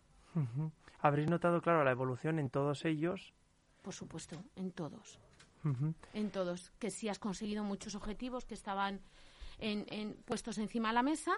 ¿Habréis 1.00 1.28
notado, 1.28 1.60
claro, 1.60 1.84
la 1.84 1.90
evolución 1.90 2.38
en 2.38 2.48
todos 2.48 2.86
ellos? 2.86 3.34
Por 3.82 3.92
supuesto, 3.92 4.42
en 4.56 4.72
todos. 4.72 5.18
En 6.14 6.30
todos. 6.30 6.72
Que 6.78 6.90
si 6.90 7.10
has 7.10 7.18
conseguido 7.18 7.62
muchos 7.62 7.94
objetivos 7.94 8.46
que 8.46 8.54
estaban 8.54 9.02
en, 9.58 10.14
puestos 10.24 10.56
encima 10.56 10.88
de 10.88 10.94
la 10.94 11.02
mesa, 11.02 11.32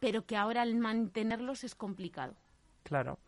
pero 0.00 0.26
que 0.26 0.36
ahora 0.36 0.64
el 0.64 0.74
mantenerlos 0.74 1.62
es 1.62 1.76
complicado. 1.76 2.34
Claro. 2.82 3.20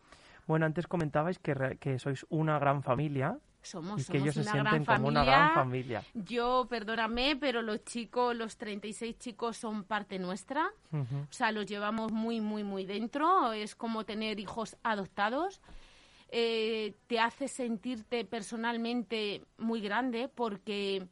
Bueno, 0.47 0.65
antes 0.65 0.85
comentabais 0.85 1.39
que, 1.39 1.77
que 1.79 1.97
sois 1.97 2.25
una 2.27 2.59
gran 2.59 2.83
familia. 2.83 3.39
Somos, 3.63 4.07
que 4.07 4.17
ellos 4.17 4.33
se 4.33 4.43
sienten 4.43 4.85
como 4.85 5.07
una 5.07 5.23
gran 5.23 5.53
familia. 5.53 6.03
Yo, 6.13 6.65
perdóname, 6.69 7.35
pero 7.35 7.61
los 7.61 7.83
chicos, 7.85 8.35
los 8.35 8.57
36 8.57 9.17
chicos 9.19 9.57
son 9.57 9.83
parte 9.83 10.17
nuestra. 10.17 10.71
O 10.91 11.33
sea, 11.33 11.51
los 11.51 11.65
llevamos 11.67 12.11
muy, 12.11 12.41
muy, 12.41 12.63
muy 12.63 12.85
dentro. 12.85 13.53
Es 13.53 13.75
como 13.75 14.03
tener 14.03 14.39
hijos 14.39 14.77
adoptados. 14.83 15.61
Eh, 16.29 16.95
te 17.07 17.19
hace 17.19 17.47
sentirte 17.47 18.23
personalmente 18.23 19.43
muy 19.57 19.81
grande 19.81 20.29
porque 20.29 21.05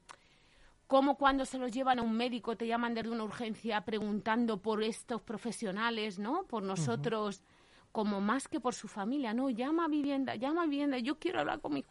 como 0.87 1.17
cuando 1.17 1.45
se 1.45 1.57
los 1.57 1.71
llevan 1.71 1.99
a 1.99 2.03
un 2.03 2.15
médico 2.15 2.55
te 2.55 2.65
llaman 2.65 2.93
desde 2.93 3.09
una 3.09 3.25
urgencia 3.25 3.81
preguntando 3.81 4.61
por 4.61 4.81
estos 4.81 5.21
profesionales, 5.21 6.19
¿no? 6.19 6.43
Por 6.43 6.63
nosotros 6.63 7.43
como 7.91 8.21
más 8.21 8.47
que 8.47 8.59
por 8.59 8.73
su 8.73 8.87
familia, 8.87 9.33
no, 9.33 9.49
llama 9.49 9.85
a 9.85 9.87
vivienda, 9.87 10.35
llama 10.35 10.63
a 10.63 10.65
vivienda, 10.65 10.97
yo 10.99 11.19
quiero 11.19 11.39
hablar 11.41 11.59
con 11.59 11.73
mis... 11.73 11.85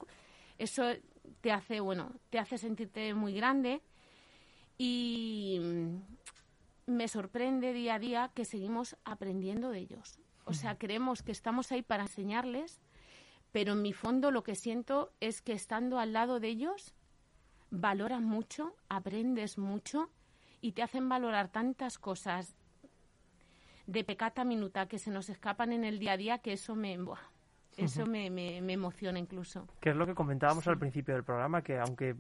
Eso 0.59 0.85
te 1.41 1.53
hace, 1.53 1.81
bueno, 1.81 2.13
te 2.31 2.39
hace 2.39 2.59
sentirte 2.59 3.15
muy 3.15 3.35
grande 3.35 3.81
y 4.77 5.61
me 6.87 7.09
sorprende 7.09 7.73
día 7.73 7.95
a 7.95 7.99
día 7.99 8.31
que 8.35 8.45
seguimos 8.45 8.97
aprendiendo 9.05 9.71
de 9.71 9.79
ellos. 9.79 10.19
O 10.45 10.55
sea, 10.55 10.79
creemos 10.79 11.23
que 11.23 11.33
estamos 11.33 11.71
ahí 11.73 11.83
para 11.83 12.05
enseñarles, 12.05 12.81
pero 13.53 13.75
en 13.75 13.83
mi 13.83 13.93
fondo 13.93 14.31
lo 14.31 14.43
que 14.43 14.55
siento 14.55 15.13
es 15.21 15.43
que 15.43 15.53
estando 15.53 15.99
al 15.99 16.15
lado 16.15 16.41
de 16.41 16.49
ellos 16.49 16.95
valoras 17.71 18.23
mucho, 18.23 18.75
aprendes 18.89 19.59
mucho 19.59 20.11
y 20.61 20.73
te 20.73 20.83
hacen 20.83 21.09
valorar 21.09 21.53
tantas 21.53 21.99
cosas 21.99 22.57
de 23.87 24.05
pecata 24.05 24.45
minuta 24.45 24.89
que 24.89 24.99
se 24.99 25.11
nos 25.11 25.29
escapan 25.29 25.73
en 25.73 25.85
el 25.85 25.99
día 25.99 26.13
a 26.13 26.17
día 26.17 26.39
que 26.39 26.53
eso 26.53 26.75
me... 26.75 26.99
eso 27.79 28.07
me, 28.07 28.31
me, 28.31 28.59
emociona 28.73 29.19
incluso. 29.19 29.67
Que 29.81 29.91
es 29.91 29.97
lo 29.97 30.07
que 30.07 30.15
comentábamos 30.15 30.67
al 30.67 30.79
principio 30.79 31.15
del 31.15 31.25
programa, 31.25 31.63
que 31.63 31.79
aunque 31.79 32.15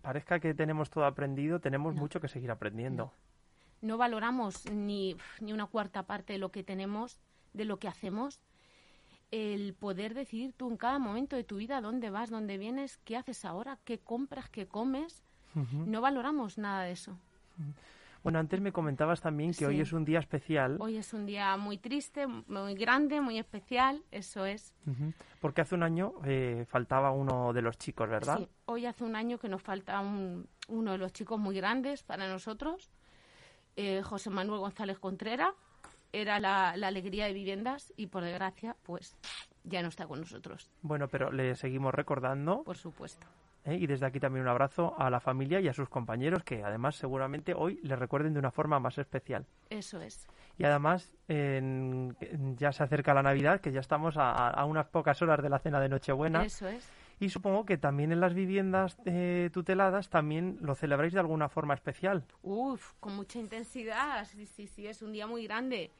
parezca 0.00 0.40
que 0.40 0.54
tenemos 0.54 0.90
todo 0.90 1.04
aprendido, 1.04 1.60
tenemos 1.60 1.94
mucho 1.94 2.20
que 2.20 2.28
seguir 2.28 2.50
aprendiendo. 2.50 3.12
No. 3.82 3.98
valoramos 3.98 4.70
ni, 4.70 5.16
ni 5.40 5.52
una 5.52 5.66
cuarta 5.66 6.04
parte 6.04 6.32
de 6.32 6.38
lo 6.38 6.50
que 6.50 6.62
tenemos, 6.62 7.18
de 7.52 7.64
lo 7.64 7.78
que 7.78 7.88
hacemos. 7.88 8.40
El 9.30 9.74
poder 9.74 10.14
decidir 10.14 10.52
tú 10.52 10.70
en 10.70 10.76
cada 10.76 10.98
momento 10.98 11.36
de 11.36 11.44
tu 11.44 11.56
vida 11.56 11.80
dónde 11.80 12.10
vas, 12.10 12.30
dónde 12.30 12.58
vienes, 12.58 12.96
qué 12.98 13.16
haces 13.16 13.44
ahora, 13.44 13.78
qué 13.84 13.98
compras, 13.98 14.48
qué 14.48 14.66
comes. 14.66 15.22
No 15.54 16.02
valoramos 16.02 16.58
nada 16.58 16.82
de 16.82 16.92
eso. 16.92 17.18
Bueno, 18.26 18.40
antes 18.40 18.60
me 18.60 18.72
comentabas 18.72 19.20
también 19.20 19.54
que 19.54 19.66
hoy 19.66 19.80
es 19.80 19.92
un 19.92 20.04
día 20.04 20.18
especial. 20.18 20.78
Hoy 20.80 20.96
es 20.96 21.14
un 21.14 21.26
día 21.26 21.56
muy 21.56 21.78
triste, 21.78 22.26
muy 22.26 22.74
grande, 22.74 23.20
muy 23.20 23.38
especial, 23.38 24.02
eso 24.10 24.44
es. 24.44 24.74
Porque 25.40 25.60
hace 25.60 25.76
un 25.76 25.84
año 25.84 26.12
eh, 26.24 26.64
faltaba 26.68 27.12
uno 27.12 27.52
de 27.52 27.62
los 27.62 27.78
chicos, 27.78 28.08
¿verdad? 28.08 28.38
Sí, 28.38 28.48
hoy 28.64 28.84
hace 28.86 29.04
un 29.04 29.14
año 29.14 29.38
que 29.38 29.48
nos 29.48 29.62
falta 29.62 30.00
uno 30.00 30.90
de 30.90 30.98
los 30.98 31.12
chicos 31.12 31.38
muy 31.38 31.54
grandes 31.54 32.02
para 32.02 32.26
nosotros, 32.26 32.90
eh, 33.76 34.02
José 34.02 34.30
Manuel 34.30 34.58
González 34.58 34.98
Contreras. 34.98 35.54
Era 36.12 36.40
la, 36.40 36.76
la 36.76 36.88
alegría 36.88 37.26
de 37.26 37.32
viviendas 37.32 37.92
y 37.96 38.08
por 38.08 38.24
desgracia, 38.24 38.74
pues 38.82 39.16
ya 39.62 39.82
no 39.82 39.88
está 39.88 40.08
con 40.08 40.18
nosotros. 40.18 40.68
Bueno, 40.82 41.06
pero 41.06 41.30
le 41.30 41.54
seguimos 41.54 41.94
recordando. 41.94 42.64
Por 42.64 42.76
supuesto. 42.76 43.24
¿Eh? 43.66 43.76
Y 43.76 43.86
desde 43.86 44.06
aquí 44.06 44.20
también 44.20 44.42
un 44.42 44.48
abrazo 44.48 44.94
a 44.98 45.10
la 45.10 45.20
familia 45.20 45.60
y 45.60 45.68
a 45.68 45.72
sus 45.72 45.88
compañeros 45.88 46.42
que 46.44 46.62
además 46.64 46.96
seguramente 46.96 47.54
hoy 47.54 47.78
les 47.82 47.98
recuerden 47.98 48.32
de 48.32 48.38
una 48.38 48.50
forma 48.50 48.80
más 48.80 48.98
especial. 48.98 49.46
Eso 49.68 50.00
es. 50.00 50.26
Y 50.58 50.64
además 50.64 51.12
ya 51.28 52.72
se 52.72 52.82
acerca 52.82 53.12
la 53.12 53.22
Navidad, 53.22 53.60
que 53.60 53.72
ya 53.72 53.80
estamos 53.80 54.14
a, 54.16 54.64
unas 54.64 54.86
pocas 54.86 55.20
horas 55.20 55.42
de 55.42 55.50
la 55.50 55.58
cena 55.58 55.80
de 55.80 55.88
Nochebuena. 55.88 56.44
Eso 56.44 56.66
es. 56.68 56.88
Y 57.18 57.30
supongo 57.30 57.64
que 57.64 57.78
también 57.78 58.12
en 58.12 58.20
las 58.20 58.34
viviendas 58.34 58.98
eh, 59.06 59.48
tuteladas 59.52 60.10
también 60.10 60.58
lo 60.60 60.74
celebráis 60.74 61.14
de 61.14 61.20
alguna 61.20 61.48
forma 61.48 61.72
especial. 61.74 62.24
Uf, 62.42 62.92
con 63.00 63.16
mucha 63.16 63.38
intensidad. 63.38 64.24
Sí, 64.26 64.44
sí, 64.46 64.66
sí, 64.66 64.86
es 64.86 65.00
un 65.00 65.12
día 65.12 65.26
muy 65.26 65.46
grande. 65.46 65.90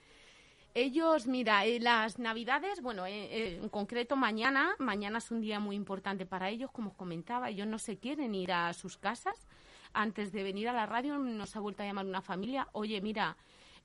Ellos, 0.78 1.26
mira, 1.26 1.64
eh, 1.64 1.80
las 1.80 2.18
Navidades, 2.18 2.83
bueno, 2.83 3.06
eh, 3.06 3.28
eh, 3.30 3.59
en 3.62 3.71
concreto 3.71 4.14
mañana, 4.14 4.75
mañana 4.78 5.16
es 5.16 5.30
un 5.30 5.40
día 5.40 5.59
muy 5.59 5.75
importante 5.75 6.26
para 6.26 6.50
ellos, 6.50 6.71
como 6.71 6.90
os 6.90 6.97
comentaba, 6.97 7.49
ellos 7.49 7.66
no 7.66 7.78
se 7.78 7.97
quieren 7.97 8.35
ir 8.35 8.52
a 8.52 8.75
sus 8.75 8.99
casas. 8.99 9.47
Antes 9.95 10.33
de 10.33 10.42
venir 10.42 10.68
a 10.68 10.75
la 10.75 10.85
radio 10.85 11.16
nos 11.16 11.56
ha 11.56 11.61
vuelto 11.61 11.83
a 11.83 11.87
llamar 11.87 12.04
una 12.04 12.21
familia, 12.21 12.68
oye, 12.73 13.00
mira, 13.00 13.38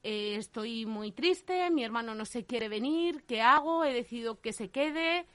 estoy 0.03 0.85
muy 0.85 1.13
triste, 1.13 1.69
mi 1.69 1.85
hermano 1.85 2.13
no 2.13 2.25
se 2.25 2.43
quiere 2.43 2.67
venir, 2.67 3.23
¿qué 3.23 3.41
hago? 3.41 3.85
He 3.85 3.93
decidido 3.93 4.41
que 4.41 4.51
se 4.51 4.69
quede, 4.69 5.25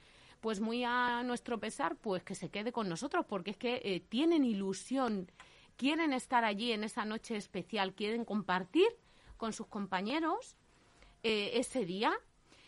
pues 0.41 0.59
muy 0.59 0.83
a 0.83 1.23
nuestro 1.23 1.59
pesar, 1.59 1.95
pues 1.95 2.21
que 2.23 2.35
se 2.35 2.49
quede 2.49 2.71
con 2.71 2.87
nosotros, 2.87 3.25
porque 3.27 3.49
es 3.49 3.57
que 3.57 4.03
tienen 4.09 4.45
ilusión, 4.45 5.31
quieren 5.75 6.13
estar 6.13 6.45
allí 6.45 6.71
en 6.71 6.83
esa 6.83 7.03
noche 7.03 7.35
especial, 7.35 7.95
quieren 7.95 8.25
compartir 8.25 8.89
con 9.37 9.53
sus 9.53 9.65
compañeros 9.65 10.55
eh, 11.23 11.51
ese 11.55 11.85
día. 11.85 12.13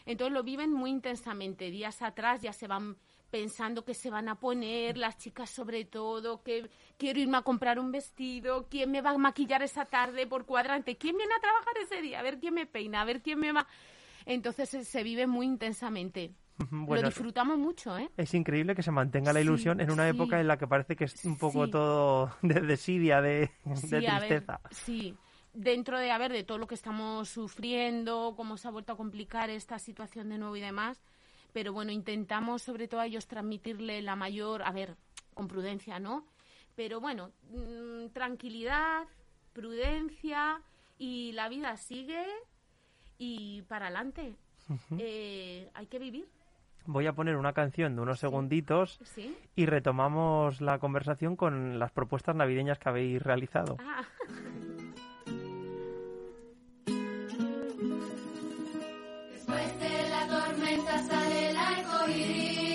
Entonces 0.05 0.33
lo 0.33 0.43
viven 0.43 0.73
muy 0.73 0.89
intensamente. 0.89 1.69
Días 1.69 2.01
atrás 2.01 2.41
ya 2.41 2.53
se 2.53 2.67
van 2.67 2.97
pensando 3.29 3.85
que 3.85 3.93
se 3.93 4.09
van 4.09 4.27
a 4.27 4.35
poner, 4.35 4.97
las 4.97 5.17
chicas 5.17 5.49
sobre 5.49 5.85
todo, 5.85 6.41
que 6.43 6.69
quiero 6.97 7.19
irme 7.19 7.37
a 7.37 7.41
comprar 7.41 7.79
un 7.79 7.91
vestido, 7.91 8.67
quién 8.69 8.91
me 8.91 9.01
va 9.01 9.11
a 9.11 9.17
maquillar 9.17 9.61
esa 9.61 9.85
tarde 9.85 10.27
por 10.27 10.45
cuadrante, 10.45 10.97
quién 10.97 11.15
viene 11.15 11.33
a 11.33 11.39
trabajar 11.39 11.73
ese 11.83 12.01
día, 12.01 12.19
a 12.19 12.23
ver 12.23 12.39
quién 12.39 12.53
me 12.53 12.65
peina, 12.65 13.01
a 13.01 13.05
ver 13.05 13.21
quién 13.21 13.39
me 13.39 13.51
va. 13.51 13.67
Entonces 14.25 14.87
se, 14.87 15.03
vive 15.03 15.27
muy 15.27 15.45
intensamente. 15.45 16.33
lo 16.71 17.01
disfrutamos 17.01 17.57
mucho, 17.57 17.97
¿eh? 17.97 18.09
Es 18.17 18.33
increíble 18.33 18.75
que 18.75 18.83
se 18.83 18.91
mantenga 18.91 19.31
la 19.31 19.41
ilusión 19.41 19.79
en 19.79 19.91
una 19.91 20.07
época 20.07 20.39
en 20.39 20.47
la 20.47 20.57
que 20.57 20.67
parece 20.67 20.95
que 20.95 21.05
es 21.05 21.25
un 21.25 21.37
poco 21.37 21.69
todo 21.69 22.31
de 22.41 22.61
desidia, 22.61 23.21
de, 23.21 23.51
de 23.63 24.01
tristeza. 24.01 24.59
sí, 24.71 25.15
dentro 25.53 25.99
de, 25.99 26.11
a 26.11 26.17
ver, 26.17 26.31
de 26.31 26.43
todo 26.43 26.57
lo 26.57 26.67
que 26.67 26.75
estamos 26.75 27.29
sufriendo, 27.29 28.33
cómo 28.35 28.57
se 28.57 28.67
ha 28.67 28.71
vuelto 28.71 28.93
a 28.93 28.97
complicar 28.97 29.49
esta 29.49 29.79
situación 29.79 30.29
de 30.29 30.37
nuevo 30.37 30.55
y 30.55 30.61
demás, 30.61 31.01
pero 31.53 31.73
bueno, 31.73 31.91
intentamos 31.91 32.61
sobre 32.61 32.87
todo 32.87 33.01
a 33.01 33.07
ellos 33.07 33.27
transmitirle 33.27 34.01
la 34.01 34.15
mayor, 34.15 34.63
a 34.63 34.71
ver, 34.71 34.95
con 35.33 35.47
prudencia, 35.47 35.99
¿no? 35.99 36.25
Pero 36.75 36.99
bueno, 36.99 37.31
mm, 37.49 38.09
tranquilidad, 38.13 39.07
prudencia 39.53 40.61
y 40.97 41.31
la 41.33 41.49
vida 41.49 41.75
sigue 41.77 42.25
y 43.17 43.63
para 43.63 43.87
adelante. 43.87 44.35
Eh, 44.99 45.69
hay 45.73 45.87
que 45.87 45.97
vivir. 45.97 46.29
Voy 46.85 47.07
a 47.07 47.13
poner 47.13 47.35
una 47.35 47.53
canción 47.53 47.95
de 47.95 48.01
unos 48.01 48.19
segunditos 48.19 48.99
y 49.55 49.65
retomamos 49.65 50.61
la 50.61 50.79
conversación 50.79 51.35
con 51.35 51.79
las 51.79 51.91
propuestas 51.91 52.35
navideñas 52.35 52.79
que 52.79 52.89
habéis 52.89 53.21
realizado. 53.21 53.77
Ah. 53.79 54.03
sale 60.97 61.49
el 61.51 61.57
arco 61.57 62.09
iris. 62.09 62.68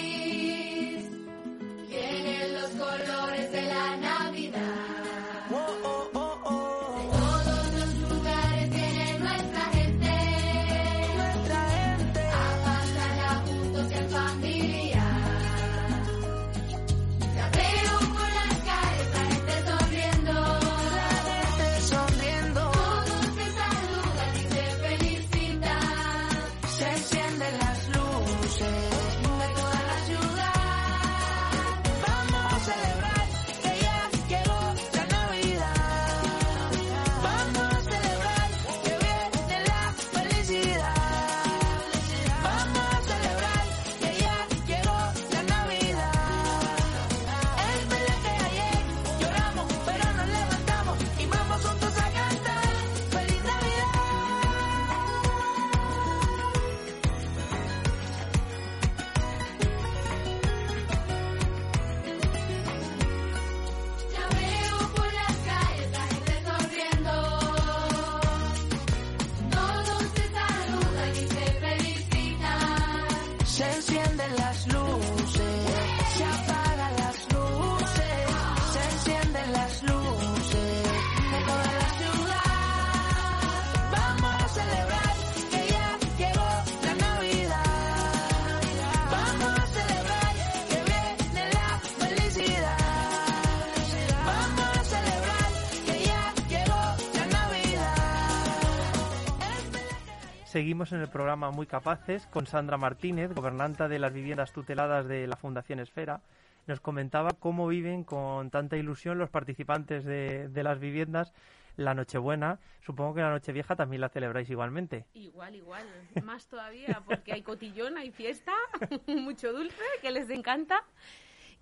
Seguimos 100.54 100.92
en 100.92 101.00
el 101.00 101.08
programa 101.08 101.50
Muy 101.50 101.66
Capaces 101.66 102.28
con 102.28 102.46
Sandra 102.46 102.76
Martínez, 102.76 103.34
gobernanta 103.34 103.88
de 103.88 103.98
las 103.98 104.12
viviendas 104.12 104.52
tuteladas 104.52 105.08
de 105.08 105.26
la 105.26 105.34
Fundación 105.34 105.80
Esfera. 105.80 106.20
Nos 106.68 106.78
comentaba 106.78 107.30
cómo 107.32 107.66
viven 107.66 108.04
con 108.04 108.50
tanta 108.50 108.76
ilusión 108.76 109.18
los 109.18 109.30
participantes 109.30 110.04
de, 110.04 110.48
de 110.48 110.62
las 110.62 110.78
viviendas 110.78 111.32
la 111.74 111.92
Nochebuena. 111.94 112.60
Supongo 112.86 113.14
que 113.14 113.22
la 113.22 113.30
Nochevieja 113.30 113.74
también 113.74 114.00
la 114.00 114.10
celebráis 114.10 114.48
igualmente. 114.48 115.06
Igual, 115.14 115.56
igual, 115.56 115.88
más 116.22 116.46
todavía, 116.46 117.02
porque 117.04 117.32
hay 117.32 117.42
cotillón, 117.42 117.98
hay 117.98 118.12
fiesta, 118.12 118.52
mucho 119.08 119.52
dulce 119.52 119.82
que 120.02 120.12
les 120.12 120.30
encanta 120.30 120.84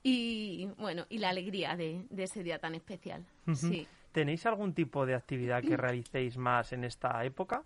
y 0.03 0.69
bueno, 0.77 1.07
y 1.09 1.17
la 1.17 1.31
alegría 1.31 1.77
de, 1.77 2.05
de 2.11 2.25
ese 2.25 2.43
día 2.43 2.59
tan 2.59 2.75
especial. 2.75 3.25
Sí. 3.55 3.89
¿Tenéis 4.13 4.45
algún 4.45 4.75
tipo 4.75 5.07
de 5.07 5.15
actividad 5.15 5.63
que 5.63 5.77
realicéis 5.79 6.37
más 6.37 6.75
en 6.75 6.85
esta 6.85 7.25
época? 7.25 7.65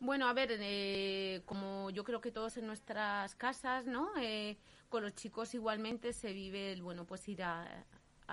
Bueno, 0.00 0.28
a 0.28 0.32
ver, 0.32 0.50
eh, 0.60 1.42
como 1.44 1.90
yo 1.90 2.04
creo 2.04 2.20
que 2.20 2.30
todos 2.30 2.56
en 2.56 2.66
nuestras 2.68 3.34
casas, 3.34 3.86
¿no? 3.86 4.10
Eh, 4.20 4.56
con 4.88 5.02
los 5.02 5.12
chicos 5.14 5.54
igualmente 5.54 6.12
se 6.12 6.32
vive 6.32 6.72
el, 6.72 6.82
bueno, 6.82 7.04
pues 7.04 7.28
ir 7.28 7.42
a, 7.42 7.84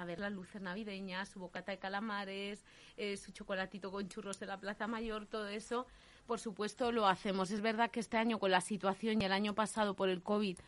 ver 0.05 0.19
las 0.19 0.31
luces 0.31 0.61
navideñas, 0.61 1.29
su 1.29 1.39
bocata 1.39 1.71
de 1.71 1.79
calamares, 1.79 2.63
eh, 2.97 3.17
su 3.17 3.31
chocolatito 3.31 3.91
con 3.91 4.07
churros 4.09 4.39
de 4.39 4.45
la 4.45 4.59
Plaza 4.59 4.85
Mayor, 4.85 5.25
todo 5.25 5.47
eso, 5.47 5.87
por 6.27 6.39
supuesto 6.39 6.91
lo 6.91 7.07
hacemos. 7.07 7.49
Es 7.49 7.61
verdad 7.61 7.89
que 7.89 7.99
este 7.99 8.17
año 8.17 8.37
con 8.37 8.51
la 8.51 8.61
situación 8.61 9.19
y 9.21 9.25
el 9.25 9.31
año 9.31 9.55
pasado 9.55 9.95
por 9.95 10.09
el 10.09 10.21
COVID 10.21 10.59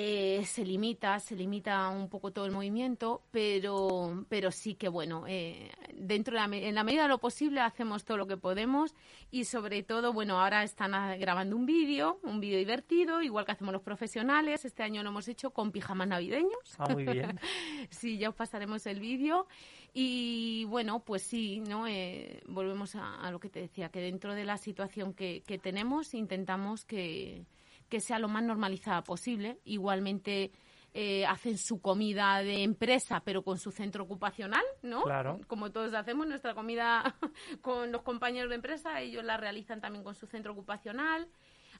eh, 0.00 0.46
se 0.46 0.64
limita, 0.64 1.18
se 1.18 1.34
limita 1.34 1.88
un 1.88 2.08
poco 2.08 2.30
todo 2.30 2.46
el 2.46 2.52
movimiento, 2.52 3.24
pero, 3.32 4.24
pero 4.28 4.52
sí 4.52 4.76
que 4.76 4.88
bueno, 4.88 5.24
eh, 5.26 5.72
dentro 5.92 6.34
de 6.34 6.46
la, 6.46 6.56
en 6.56 6.74
la 6.76 6.84
medida 6.84 7.02
de 7.02 7.08
lo 7.08 7.18
posible 7.18 7.60
hacemos 7.60 8.04
todo 8.04 8.16
lo 8.16 8.28
que 8.28 8.36
podemos 8.36 8.94
y 9.32 9.42
sobre 9.42 9.82
todo, 9.82 10.12
bueno, 10.12 10.40
ahora 10.40 10.62
están 10.62 10.92
grabando 11.18 11.56
un 11.56 11.66
vídeo, 11.66 12.20
un 12.22 12.38
vídeo 12.38 12.58
divertido, 12.58 13.22
igual 13.22 13.44
que 13.44 13.50
hacemos 13.50 13.72
los 13.72 13.82
profesionales. 13.82 14.64
Este 14.64 14.84
año 14.84 15.02
lo 15.02 15.08
hemos 15.08 15.26
hecho 15.26 15.50
con 15.50 15.72
pijamas 15.72 16.06
navideños. 16.06 16.76
Ah, 16.78 16.86
muy 16.92 17.04
bien. 17.04 17.40
sí, 17.90 18.18
ya 18.18 18.28
os 18.28 18.36
pasaremos 18.36 18.86
el 18.86 19.00
vídeo. 19.00 19.48
Y 19.92 20.64
bueno, 20.66 21.00
pues 21.00 21.22
sí, 21.22 21.58
¿no? 21.58 21.88
Eh, 21.88 22.40
volvemos 22.46 22.94
a, 22.94 23.16
a 23.16 23.32
lo 23.32 23.40
que 23.40 23.48
te 23.48 23.62
decía, 23.62 23.88
que 23.88 24.00
dentro 24.00 24.36
de 24.36 24.44
la 24.44 24.58
situación 24.58 25.12
que, 25.12 25.42
que 25.44 25.58
tenemos 25.58 26.14
intentamos 26.14 26.84
que, 26.84 27.46
que 27.88 28.00
sea 28.00 28.18
lo 28.18 28.28
más 28.28 28.42
normalizada 28.42 29.02
posible. 29.02 29.58
Igualmente 29.64 30.52
eh, 30.94 31.26
hacen 31.26 31.58
su 31.58 31.80
comida 31.80 32.42
de 32.42 32.62
empresa, 32.62 33.20
pero 33.24 33.42
con 33.42 33.58
su 33.58 33.70
centro 33.70 34.04
ocupacional, 34.04 34.64
¿no? 34.82 35.02
Claro. 35.02 35.40
Como 35.46 35.70
todos 35.70 35.94
hacemos 35.94 36.26
nuestra 36.26 36.54
comida 36.54 37.14
con 37.60 37.92
los 37.92 38.02
compañeros 38.02 38.48
de 38.48 38.56
empresa, 38.56 39.00
ellos 39.00 39.24
la 39.24 39.36
realizan 39.36 39.80
también 39.80 40.02
con 40.02 40.14
su 40.14 40.26
centro 40.26 40.52
ocupacional. 40.52 41.28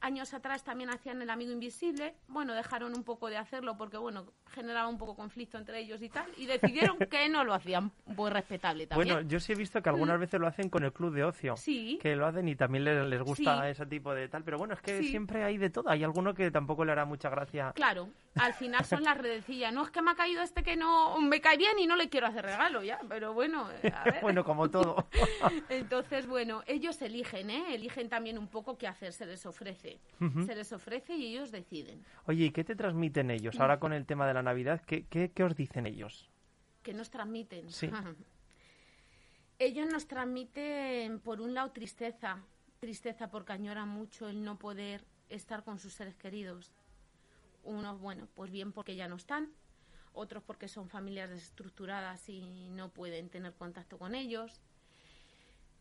Años 0.00 0.32
atrás 0.32 0.62
también 0.62 0.90
hacían 0.90 1.20
el 1.22 1.30
amigo 1.30 1.50
invisible. 1.52 2.14
Bueno, 2.28 2.54
dejaron 2.54 2.96
un 2.96 3.02
poco 3.02 3.28
de 3.28 3.36
hacerlo 3.36 3.76
porque, 3.76 3.96
bueno, 3.96 4.26
generaba 4.52 4.88
un 4.88 4.96
poco 4.96 5.16
conflicto 5.16 5.58
entre 5.58 5.80
ellos 5.80 6.00
y 6.02 6.08
tal. 6.08 6.26
Y 6.36 6.46
decidieron 6.46 6.96
que 7.10 7.28
no 7.28 7.42
lo 7.44 7.52
hacían. 7.54 7.90
Pues 8.14 8.32
respetable 8.32 8.86
también. 8.86 9.14
Bueno, 9.14 9.28
yo 9.28 9.40
sí 9.40 9.52
he 9.52 9.56
visto 9.56 9.82
que 9.82 9.88
algunas 9.88 10.18
veces 10.20 10.38
lo 10.40 10.46
hacen 10.46 10.68
con 10.70 10.84
el 10.84 10.92
club 10.92 11.12
de 11.14 11.24
ocio. 11.24 11.56
Sí. 11.56 11.98
Que 12.00 12.14
lo 12.14 12.26
hacen 12.26 12.46
y 12.48 12.54
también 12.54 12.84
les, 12.84 13.06
les 13.06 13.22
gusta 13.22 13.62
Sí. 13.62 13.68
ese 13.70 13.86
tipo 13.86 14.14
de 14.14 14.28
tal. 14.28 14.44
Pero 14.44 14.58
bueno, 14.58 14.74
es 14.74 14.80
que 14.80 14.98
Sí. 14.98 15.08
siempre 15.08 15.42
hay 15.42 15.58
de 15.58 15.70
todo. 15.70 15.88
Hay 15.90 16.04
alguno 16.04 16.32
que 16.34 16.50
tampoco 16.50 16.84
le 16.84 16.92
hará 16.92 17.04
mucha 17.04 17.28
gracia. 17.28 17.72
Claro, 17.74 18.08
al 18.34 18.54
final 18.54 18.84
son 18.84 19.02
las 19.02 19.18
redecillas. 19.18 19.72
No 19.72 19.84
es 19.84 19.90
que 19.90 20.02
me 20.02 20.10
ha 20.10 20.14
caído 20.14 20.42
este 20.42 20.62
que 20.62 20.76
no 20.76 21.20
me 21.20 21.40
cae 21.40 21.56
bien 21.56 21.78
y 21.78 21.86
no 21.86 21.96
le 21.96 22.08
quiero 22.08 22.26
hacer 22.26 22.44
regalo 22.44 22.82
ya, 22.82 23.00
pero 23.08 23.32
bueno, 23.34 23.68
a 23.92 24.04
ver. 24.04 24.20
bueno, 24.22 24.44
como 24.44 24.70
todo. 24.70 25.08
Entonces, 25.68 26.26
bueno, 26.26 26.62
ellos 26.66 27.00
eligen, 27.02 27.50
¿eh? 27.50 27.74
Eligen 27.74 28.08
también 28.08 28.38
un 28.38 28.48
poco 28.48 28.78
qué 28.78 28.86
hacer, 28.86 29.12
se 29.12 29.26
les 29.26 29.44
ofrece. 29.46 30.00
Se 30.46 30.54
les 30.54 30.72
ofrece 30.72 31.14
y 31.14 31.34
ellos 31.34 31.50
deciden. 31.50 32.04
Oye, 32.26 32.46
¿y 32.46 32.50
qué 32.50 32.64
te 32.64 32.76
transmiten 32.76 33.30
ellos? 33.30 33.58
Ahora 33.60 33.78
con 33.80 33.92
el 33.92 34.06
tema 34.06 34.26
de 34.26 34.34
la 34.34 34.42
Navidad, 34.42 34.82
¿qué, 34.86 35.06
qué, 35.06 35.30
qué 35.30 35.44
os 35.44 35.54
dicen 35.56 35.86
ellos? 35.86 36.28
que 36.88 36.94
nos 36.94 37.10
transmiten. 37.10 37.70
Sí. 37.70 37.90
Ellos 39.58 39.88
nos 39.92 40.06
transmiten, 40.06 41.20
por 41.20 41.40
un 41.40 41.52
lado, 41.52 41.70
tristeza. 41.70 42.38
Tristeza 42.78 43.28
porque 43.28 43.52
añoran 43.52 43.88
mucho 43.88 44.28
el 44.28 44.42
no 44.42 44.58
poder 44.58 45.04
estar 45.28 45.64
con 45.64 45.78
sus 45.78 45.92
seres 45.92 46.16
queridos. 46.16 46.72
Unos, 47.68 48.00
bueno, 48.00 48.26
pues 48.34 48.50
bien 48.50 48.72
porque 48.72 48.96
ya 48.96 49.08
no 49.08 49.16
están. 49.16 49.52
Otros 50.14 50.42
porque 50.42 50.68
son 50.68 50.88
familias 50.88 51.28
desestructuradas 51.28 52.26
y 52.30 52.70
no 52.70 52.88
pueden 52.88 53.28
tener 53.28 53.52
contacto 53.52 53.98
con 53.98 54.14
ellos. 54.14 54.62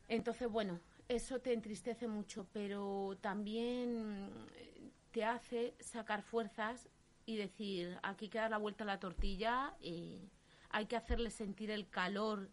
Entonces, 0.09 0.49
bueno, 0.49 0.81
eso 1.07 1.39
te 1.39 1.53
entristece 1.53 2.09
mucho, 2.09 2.45
pero 2.51 3.17
también 3.21 4.29
eh, 4.55 4.91
te 5.11 5.23
hace 5.23 5.75
sacar 5.79 6.23
fuerzas 6.23 6.89
y 7.25 7.37
decir, 7.37 7.97
aquí 8.03 8.27
queda 8.27 8.49
la 8.49 8.57
vuelta 8.57 8.83
a 8.83 8.87
la 8.87 8.99
tortilla, 8.99 9.73
y 9.81 10.29
hay 10.69 10.87
que 10.87 10.97
hacerle 10.97 11.29
sentir 11.29 11.71
el 11.71 11.89
calor 11.89 12.49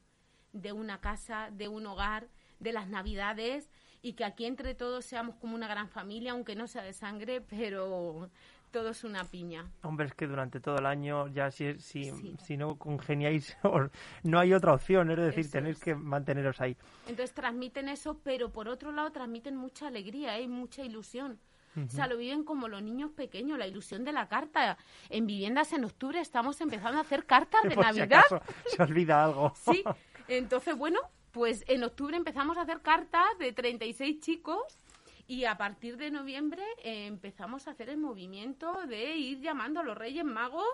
de 0.52 0.72
una 0.72 1.00
casa, 1.00 1.50
de 1.50 1.66
un 1.66 1.86
hogar, 1.86 2.28
de 2.60 2.72
las 2.72 2.88
navidades 2.88 3.68
y 4.04 4.14
que 4.14 4.24
aquí 4.24 4.44
entre 4.44 4.74
todos 4.74 5.04
seamos 5.04 5.36
como 5.36 5.54
una 5.54 5.66
gran 5.66 5.88
familia, 5.88 6.32
aunque 6.32 6.54
no 6.54 6.66
sea 6.66 6.82
de 6.82 6.92
sangre, 6.92 7.40
pero 7.40 8.30
todo 8.74 8.88
es 8.90 9.04
una 9.04 9.22
piña. 9.22 9.70
Hombre, 9.84 10.06
es 10.06 10.14
que 10.14 10.26
durante 10.26 10.58
todo 10.58 10.78
el 10.78 10.86
año 10.86 11.28
ya 11.28 11.48
si, 11.52 11.78
si, 11.78 12.10
Sí. 12.10 12.34
si 12.44 12.56
no 12.56 12.74
congeniáis, 12.76 13.56
no 14.24 14.38
hay 14.40 14.52
otra 14.52 14.74
opción. 14.74 15.12
Es 15.12 15.16
decir, 15.16 15.40
Eso 15.40 15.52
tenéis 15.52 15.76
es. 15.76 15.82
que 15.84 15.94
manteneros 15.94 16.60
ahí. 16.60 16.76
Entonces 17.06 17.32
transmiten 17.32 17.88
eso, 17.88 18.18
pero 18.24 18.50
por 18.50 18.66
otro 18.68 18.90
lado 18.90 19.12
transmiten 19.12 19.54
mucha 19.56 19.86
alegría 19.86 20.36
¿eh? 20.38 20.42
y 20.42 20.48
mucha 20.48 20.82
ilusión. 20.82 21.38
O 21.76 21.88
sea, 21.88 22.06
lo 22.08 22.16
viven 22.16 22.42
como 22.44 22.66
los 22.68 22.82
niños 22.82 23.10
pequeños, 23.12 23.58
la 23.58 23.66
ilusión 23.66 24.04
de 24.04 24.12
la 24.12 24.28
carta. 24.28 24.76
En 25.08 25.26
viviendas 25.26 25.72
en 25.72 25.84
octubre 25.84 26.20
estamos 26.20 26.60
empezando 26.60 26.98
a 26.98 27.02
hacer 27.02 27.26
cartas 27.26 27.62
de 27.68 27.74
Por 27.76 27.84
si 27.92 27.98
Navidad. 28.00 28.20
acaso 28.26 28.40
se 28.66 28.82
olvida 28.82 29.24
algo. 29.24 29.52
Sí, 29.72 29.84
entonces, 30.28 30.76
bueno, 30.76 30.98
pues 31.32 31.64
en 31.68 31.82
octubre 31.84 32.16
empezamos 32.16 32.56
a 32.58 32.62
hacer 32.62 32.80
cartas 32.80 33.24
de 33.38 33.52
36 33.52 34.20
chicos 34.20 34.78
Y 35.26 35.46
a 35.46 35.56
partir 35.56 35.96
de 35.96 36.10
noviembre 36.10 36.62
eh, 36.82 37.06
empezamos 37.06 37.66
a 37.66 37.70
hacer 37.70 37.88
el 37.88 37.96
movimiento 37.96 38.74
de 38.86 39.16
ir 39.16 39.40
llamando 39.40 39.80
a 39.80 39.82
los 39.82 39.96
Reyes 39.96 40.24
Magos. 40.24 40.64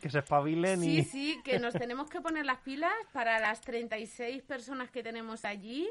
Que 0.00 0.08
se 0.08 0.20
espabilen 0.20 0.80
Sí, 0.80 0.98
y... 0.98 1.04
sí, 1.04 1.40
que 1.44 1.58
nos 1.58 1.74
tenemos 1.74 2.08
que 2.08 2.20
poner 2.20 2.46
las 2.46 2.58
pilas 2.58 2.92
para 3.12 3.38
las 3.38 3.60
36 3.60 4.42
personas 4.42 4.90
que 4.90 5.02
tenemos 5.02 5.44
allí 5.44 5.90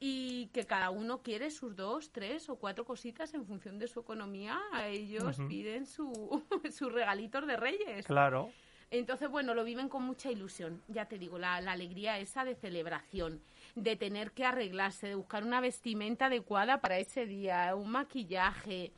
y 0.00 0.46
que 0.46 0.64
cada 0.64 0.90
uno 0.90 1.22
quiere 1.22 1.50
sus 1.50 1.76
dos, 1.76 2.10
tres 2.10 2.48
o 2.48 2.56
cuatro 2.56 2.84
cositas 2.84 3.32
en 3.34 3.44
función 3.44 3.78
de 3.78 3.86
su 3.86 4.00
economía. 4.00 4.58
A 4.72 4.88
ellos 4.88 5.36
piden 5.48 5.86
su, 5.86 6.42
sus 6.72 6.92
regalitos 6.92 7.46
de 7.46 7.56
Reyes. 7.56 8.06
Claro. 8.06 8.50
Entonces, 8.90 9.28
bueno, 9.28 9.54
lo 9.54 9.62
viven 9.62 9.88
con 9.88 10.02
mucha 10.02 10.32
ilusión. 10.32 10.82
Ya 10.88 11.04
te 11.06 11.18
digo, 11.18 11.38
la, 11.38 11.60
la 11.60 11.72
alegría 11.72 12.18
esa 12.18 12.44
de 12.44 12.56
celebración, 12.56 13.40
de 13.82 13.96
tener 13.96 14.32
que 14.32 14.44
arreglarse, 14.44 15.08
de 15.08 15.14
buscar 15.14 15.44
una 15.44 15.60
vestimenta 15.60 16.26
adecuada 16.26 16.80
para 16.80 16.98
ese 16.98 17.26
día, 17.26 17.74
un 17.74 17.90
maquillaje, 17.90 18.92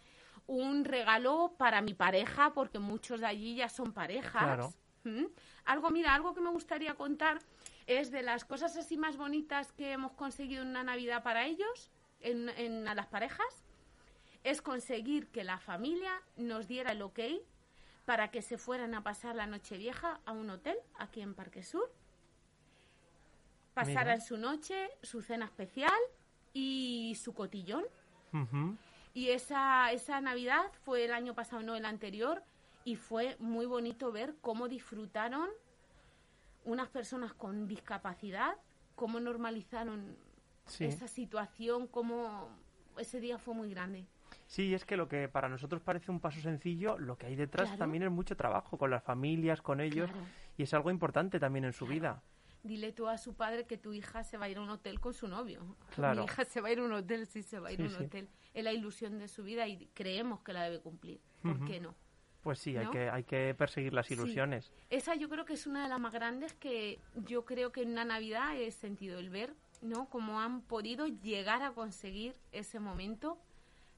un 0.46 0.84
regalo 0.84 1.54
para 1.56 1.80
mi 1.80 1.94
pareja, 1.94 2.52
porque 2.52 2.78
muchos 2.78 3.20
de 3.20 3.26
allí 3.26 3.54
ya 3.56 3.68
son 3.68 3.92
parejas. 3.92 4.42
Claro. 4.42 4.74
¿Mm? 5.04 5.26
Algo, 5.64 5.90
mira, 5.90 6.14
algo 6.14 6.34
que 6.34 6.40
me 6.40 6.50
gustaría 6.50 6.94
contar 6.94 7.38
es 7.86 8.10
de 8.10 8.22
las 8.22 8.44
cosas 8.44 8.76
así 8.76 8.96
más 8.96 9.16
bonitas 9.16 9.72
que 9.72 9.92
hemos 9.92 10.12
conseguido 10.12 10.62
en 10.62 10.68
una 10.68 10.84
Navidad 10.84 11.22
para 11.22 11.46
ellos, 11.46 11.90
en, 12.20 12.48
en 12.50 12.86
a 12.86 12.94
las 12.94 13.06
parejas, 13.06 13.64
es 14.44 14.62
conseguir 14.62 15.28
que 15.28 15.44
la 15.44 15.58
familia 15.58 16.22
nos 16.36 16.68
diera 16.68 16.92
el 16.92 17.02
ok 17.02 17.20
para 18.04 18.30
que 18.30 18.42
se 18.42 18.58
fueran 18.58 18.94
a 18.94 19.02
pasar 19.02 19.36
la 19.36 19.46
noche 19.46 19.76
vieja 19.76 20.20
a 20.24 20.32
un 20.32 20.50
hotel 20.50 20.76
aquí 20.98 21.20
en 21.20 21.34
Parque 21.34 21.62
Sur. 21.62 21.92
Pasaran 23.74 24.16
Mira. 24.16 24.20
su 24.20 24.36
noche, 24.36 24.90
su 25.02 25.22
cena 25.22 25.46
especial 25.46 25.92
y 26.52 27.16
su 27.20 27.32
cotillón. 27.34 27.84
Y 29.14 29.28
esa, 29.28 29.92
esa 29.92 30.20
Navidad 30.20 30.62
fue 30.84 31.04
el 31.04 31.12
año 31.12 31.34
pasado, 31.34 31.62
no 31.62 31.76
el 31.76 31.84
anterior, 31.84 32.42
y 32.84 32.96
fue 32.96 33.36
muy 33.38 33.66
bonito 33.66 34.10
ver 34.12 34.34
cómo 34.40 34.68
disfrutaron 34.68 35.48
unas 36.64 36.88
personas 36.88 37.32
con 37.34 37.66
discapacidad, 37.68 38.56
cómo 38.94 39.20
normalizaron 39.20 40.16
Sí. 40.66 40.84
esa 40.84 41.08
situación, 41.08 41.88
cómo 41.88 42.48
ese 42.96 43.20
día 43.20 43.36
fue 43.38 43.52
muy 43.54 43.68
grande. 43.70 44.06
Sí, 44.46 44.72
es 44.74 44.84
que 44.84 44.96
lo 44.96 45.08
que 45.08 45.28
para 45.28 45.48
nosotros 45.48 45.82
parece 45.82 46.10
un 46.10 46.20
paso 46.20 46.40
sencillo, 46.40 46.98
lo 46.98 47.16
que 47.18 47.26
hay 47.26 47.34
detrás 47.36 47.66
Claro. 47.68 47.78
también 47.80 48.04
es 48.04 48.10
mucho 48.10 48.36
trabajo 48.36 48.78
con 48.78 48.90
las 48.90 49.02
familias, 49.02 49.60
con 49.60 49.80
ellos, 49.80 50.10
Claro. 50.10 50.26
y 50.56 50.62
es 50.62 50.72
algo 50.72 50.90
importante 50.90 51.40
también 51.40 51.64
en 51.64 51.72
su 51.72 51.86
vida. 51.86 52.22
Dile 52.62 52.92
tú 52.92 53.08
a 53.08 53.18
su 53.18 53.34
padre 53.34 53.66
que 53.66 53.76
tu 53.76 53.92
hija 53.92 54.22
se 54.22 54.38
va 54.38 54.44
a 54.44 54.48
ir 54.48 54.58
a 54.58 54.60
un 54.60 54.70
hotel 54.70 55.00
con 55.00 55.14
su 55.14 55.26
novio. 55.26 55.76
Claro. 55.94 56.20
Mi 56.20 56.24
hija 56.26 56.44
se 56.44 56.60
va 56.60 56.68
a 56.68 56.72
ir 56.72 56.78
a 56.78 56.82
un 56.84 56.92
hotel, 56.92 57.26
sí, 57.26 57.42
se 57.42 57.58
va 57.58 57.68
a 57.68 57.72
ir 57.72 57.80
a 57.82 57.88
Sí, 57.88 57.92
un 57.92 57.98
sí. 57.98 58.04
hotel. 58.04 58.28
Es 58.54 58.62
la 58.64 58.72
ilusión 58.72 59.18
de 59.18 59.26
su 59.28 59.42
vida 59.42 59.66
y 59.66 59.86
creemos 59.94 60.40
que 60.42 60.52
la 60.52 60.62
debe 60.62 60.80
cumplir. 60.80 61.20
¿Por 61.42 61.64
qué 61.64 61.80
no? 61.80 61.94
Pues 62.42 62.58
sí, 62.58 62.76
hay 62.76 62.86
que 62.88 63.08
hay 63.10 63.24
que 63.24 63.54
perseguir 63.54 63.92
las 63.94 64.06
Sí. 64.06 64.14
ilusiones. 64.14 64.72
Esa 64.90 65.14
yo 65.16 65.28
creo 65.28 65.44
que 65.44 65.54
es 65.54 65.66
una 65.66 65.82
de 65.84 65.88
las 65.88 66.00
más 66.00 66.12
grandes 66.12 66.52
que 66.54 67.00
yo 67.26 67.44
creo 67.44 67.72
que 67.72 67.82
en 67.82 67.90
una 67.92 68.04
Navidad 68.04 68.56
he 68.56 68.70
sentido 68.70 69.18
el 69.18 69.30
ver, 69.30 69.54
¿no? 69.80 70.08
Cómo 70.08 70.40
han 70.40 70.60
podido 70.62 71.06
llegar 71.06 71.62
a 71.62 71.72
conseguir 71.72 72.36
ese 72.52 72.78
momento 72.80 73.38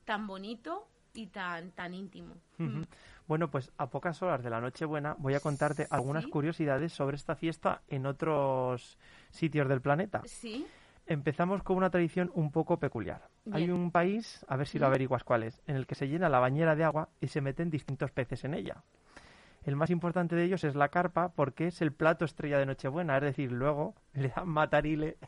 tan 0.05 0.27
bonito 0.27 0.89
y 1.15 1.27
tan 1.29 1.71
tan 1.73 1.95
íntimo. 1.95 2.35
Ujú. 2.59 2.83
Bueno, 3.27 3.51
pues 3.51 3.71
a 3.79 3.89
pocas 3.89 4.21
horas 4.23 4.43
de 4.43 4.51
la 4.51 4.61
Nochebuena 4.61 5.15
voy 5.19 5.35
a 5.35 5.41
contarte 5.41 5.87
algunas 5.91 6.25
Sí. 6.25 6.31
curiosidades 6.31 6.93
sobre 6.93 7.17
esta 7.17 7.35
fiesta 7.37 7.81
en 7.89 8.05
otros 8.07 8.99
sitios 9.31 9.69
del 9.69 9.81
planeta. 9.81 10.23
Sí, 10.27 10.67
Empezamos 11.07 11.63
con 11.63 11.77
una 11.77 11.91
tradición 11.91 12.31
un 12.35 12.51
poco 12.51 12.79
peculiar. 12.79 13.29
Hay 13.53 13.69
un 13.71 13.91
país, 13.91 14.43
a 14.49 14.57
ver 14.57 14.67
si 14.67 14.79
lo 14.79 14.87
averiguas 14.87 15.23
cuál 15.23 15.43
es, 15.43 15.61
en 15.67 15.77
el 15.77 15.87
que 15.87 15.95
se 15.95 16.09
llena 16.09 16.31
la 16.31 16.39
bañera 16.39 16.75
de 16.77 16.85
agua 16.85 17.11
y 17.21 17.29
se 17.29 17.43
meten 17.43 17.69
distintos 17.69 18.11
peces 18.11 18.43
en 18.45 18.55
ella. 18.55 18.83
El 19.65 19.77
más 19.77 19.91
importante 19.91 20.35
de 20.35 20.45
ellos 20.45 20.65
es 20.65 20.75
la 20.75 20.89
carpa 20.89 21.29
porque 21.29 21.67
es 21.67 21.83
el 21.83 21.93
plato 21.93 22.25
estrella 22.25 22.59
de 22.59 22.65
Nochebuena, 22.65 23.17
es 23.19 23.23
decir, 23.23 23.53
luego 23.53 23.95
le 24.15 24.29
dan 24.31 24.49
matarile 24.49 25.19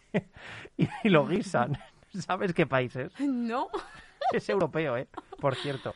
y, 0.78 0.88
y 1.04 1.08
lo 1.10 1.26
guisan. 1.26 1.76
¿Sabes 2.20 2.54
qué 2.54 2.66
país 2.66 2.96
es? 2.96 3.12
no, 3.20 3.68
Es 4.32 4.48
europeo, 4.48 4.96
¿eh? 4.96 5.08
Por 5.40 5.56
cierto. 5.56 5.94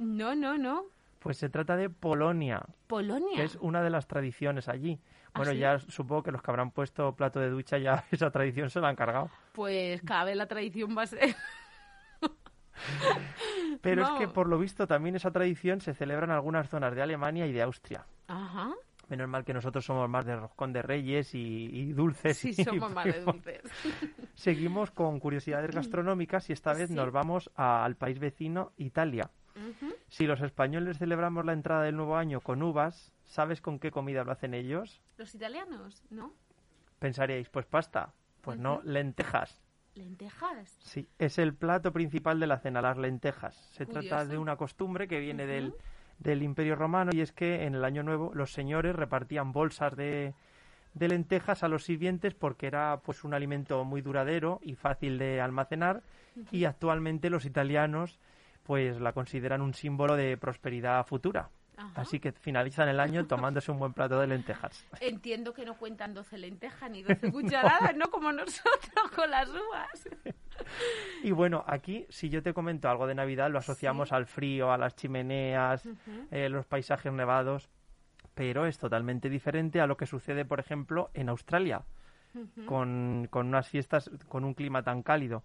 no, 0.00 0.34
no, 0.34 0.58
no. 0.58 0.86
Pues 1.20 1.36
se 1.36 1.48
trata 1.48 1.76
de 1.76 1.88
Polonia, 1.90 2.62
Polonia. 2.88 3.36
que 3.36 3.44
es 3.44 3.56
una 3.56 3.82
de 3.82 3.90
las 3.90 4.06
tradiciones 4.08 4.68
allí. 4.68 4.98
¿Ah, 5.26 5.30
Bueno, 5.36 5.52
sí? 5.52 5.58
ya 5.58 5.78
supongo 5.78 6.22
que 6.24 6.32
los 6.32 6.42
que 6.42 6.50
habrán 6.50 6.70
puesto 6.72 7.14
plato 7.14 7.38
de 7.38 7.50
ducha 7.50 7.78
ya 7.78 8.04
esa 8.10 8.30
tradición 8.30 8.68
se 8.70 8.80
la 8.80 8.88
han 8.88 8.96
cargado. 8.96 9.30
Pues 9.52 10.00
cada 10.02 10.24
vez 10.24 10.36
la 10.36 10.46
tradición 10.46 10.96
va 10.96 11.02
a 11.02 11.06
ser. 11.06 11.36
Pero 13.82 14.02
es 14.02 14.10
que 14.18 14.28
por 14.28 14.48
lo 14.48 14.58
visto 14.58 14.86
también 14.86 15.14
esa 15.16 15.30
tradición 15.30 15.80
se 15.80 15.94
celebra 15.94 16.24
en 16.24 16.30
algunas 16.32 16.68
zonas 16.68 16.94
de 16.94 17.02
Alemania 17.02 17.46
y 17.46 17.52
de 17.52 17.62
Austria. 17.62 18.04
Ajá. 18.26 18.72
Menos 19.08 19.28
mal 19.28 19.44
que 19.44 19.52
nosotros 19.52 19.84
somos 19.84 20.08
más 20.08 20.24
de 20.24 20.36
roscón 20.36 20.72
de 20.72 20.82
reyes 20.82 21.34
y, 21.34 21.66
y 21.72 21.92
dulces. 21.92 22.38
Sí, 22.38 22.50
y 22.56 22.64
somos 22.64 22.90
más 22.94 23.04
de 23.06 23.20
dulces. 23.20 23.60
Seguimos 24.34 24.90
con 24.90 25.18
curiosidades 25.20 25.70
gastronómicas 25.74 26.48
y 26.48 26.52
esta 26.52 26.72
vez 26.72 26.88
Sí. 26.88 26.94
nos 26.94 27.10
vamos 27.12 27.50
a- 27.56 27.84
al 27.84 27.96
país 27.96 28.18
vecino, 28.18 28.72
Italia. 28.76 29.30
Si 30.10 30.26
los 30.26 30.40
españoles 30.40 30.98
celebramos 30.98 31.44
la 31.44 31.52
entrada 31.52 31.84
del 31.84 31.96
nuevo 31.96 32.16
año 32.16 32.40
con 32.40 32.62
uvas, 32.62 33.12
¿sabes 33.22 33.60
con 33.60 33.78
qué 33.78 33.92
comida 33.92 34.24
lo 34.24 34.32
hacen 34.32 34.54
ellos? 34.54 35.00
Los 35.16 35.34
italianos, 35.36 36.02
¿no? 36.10 36.34
Pensaríais, 36.98 37.48
pues 37.48 37.64
pasta. 37.64 38.12
Pues 38.40 38.58
no, 38.58 38.80
lentejas. 38.82 39.62
Lentejas. 39.94 40.76
Sí, 40.80 41.08
es 41.18 41.38
el 41.38 41.54
plato 41.54 41.92
principal 41.92 42.40
de 42.40 42.48
la 42.48 42.58
cena, 42.58 42.82
las 42.82 42.98
lentejas. 42.98 43.54
Se 43.72 43.86
trata 43.86 44.24
de 44.24 44.36
una 44.36 44.56
costumbre 44.56 45.06
que 45.06 45.20
viene 45.20 45.46
del, 45.46 45.74
del 46.18 46.42
Imperio 46.42 46.74
Romano 46.74 47.12
y 47.14 47.20
es 47.20 47.32
que 47.32 47.64
en 47.64 47.76
el 47.76 47.84
Año 47.84 48.02
Nuevo 48.02 48.32
los 48.34 48.52
señores 48.52 48.96
repartían 48.96 49.52
bolsas 49.52 49.94
de, 49.94 50.34
de 50.94 51.08
lentejas 51.08 51.62
a 51.62 51.68
los 51.68 51.84
sirvientes 51.84 52.34
porque 52.34 52.66
era 52.66 53.00
pues 53.04 53.22
un 53.22 53.32
alimento 53.32 53.84
muy 53.84 54.02
duradero 54.02 54.58
y 54.62 54.74
fácil 54.74 55.18
de 55.18 55.40
almacenar 55.40 56.02
y 56.50 56.64
actualmente 56.64 57.30
los 57.30 57.44
italianos 57.44 58.18
pues 58.70 59.00
la 59.00 59.12
consideran 59.12 59.62
un 59.62 59.74
símbolo 59.74 60.14
de 60.14 60.36
prosperidad 60.36 61.04
futura. 61.04 61.50
Ajá. 61.76 62.02
Así 62.02 62.20
que 62.20 62.30
finalizan 62.30 62.88
el 62.88 63.00
año 63.00 63.26
tomándose 63.26 63.72
un 63.72 63.80
buen 63.80 63.92
plato 63.92 64.20
de 64.20 64.28
lentejas. 64.28 64.86
Entiendo 65.00 65.52
que 65.52 65.64
no 65.64 65.74
cuentan 65.76 66.14
12 66.14 66.38
lentejas 66.38 66.88
ni 66.88 67.02
12 67.02 67.32
cucharadas, 67.32 67.96
¿no? 67.96 68.08
Como 68.12 68.30
nosotros 68.30 69.10
con 69.16 69.28
las 69.28 69.48
uvas. 69.48 70.08
Y 71.24 71.32
bueno, 71.32 71.64
aquí 71.66 72.06
si 72.10 72.28
yo 72.28 72.44
te 72.44 72.54
comento 72.54 72.88
algo 72.88 73.08
de 73.08 73.16
Navidad 73.16 73.50
lo 73.50 73.58
asociamos 73.58 74.10
Sí. 74.10 74.14
al 74.14 74.26
frío, 74.26 74.70
a 74.70 74.78
las 74.78 74.94
chimeneas, 74.94 75.82
eh, 76.30 76.48
los 76.48 76.64
paisajes 76.64 77.12
nevados, 77.12 77.70
pero 78.34 78.66
es 78.66 78.78
totalmente 78.78 79.28
diferente 79.28 79.80
a 79.80 79.88
lo 79.88 79.96
que 79.96 80.06
sucede, 80.06 80.44
por 80.44 80.60
ejemplo, 80.60 81.10
en 81.14 81.28
Australia, 81.28 81.82
con, 82.66 83.26
con 83.30 83.48
unas 83.48 83.68
fiestas 83.68 84.12
con 84.28 84.44
un 84.44 84.54
clima 84.54 84.84
tan 84.84 85.02
cálido. 85.02 85.42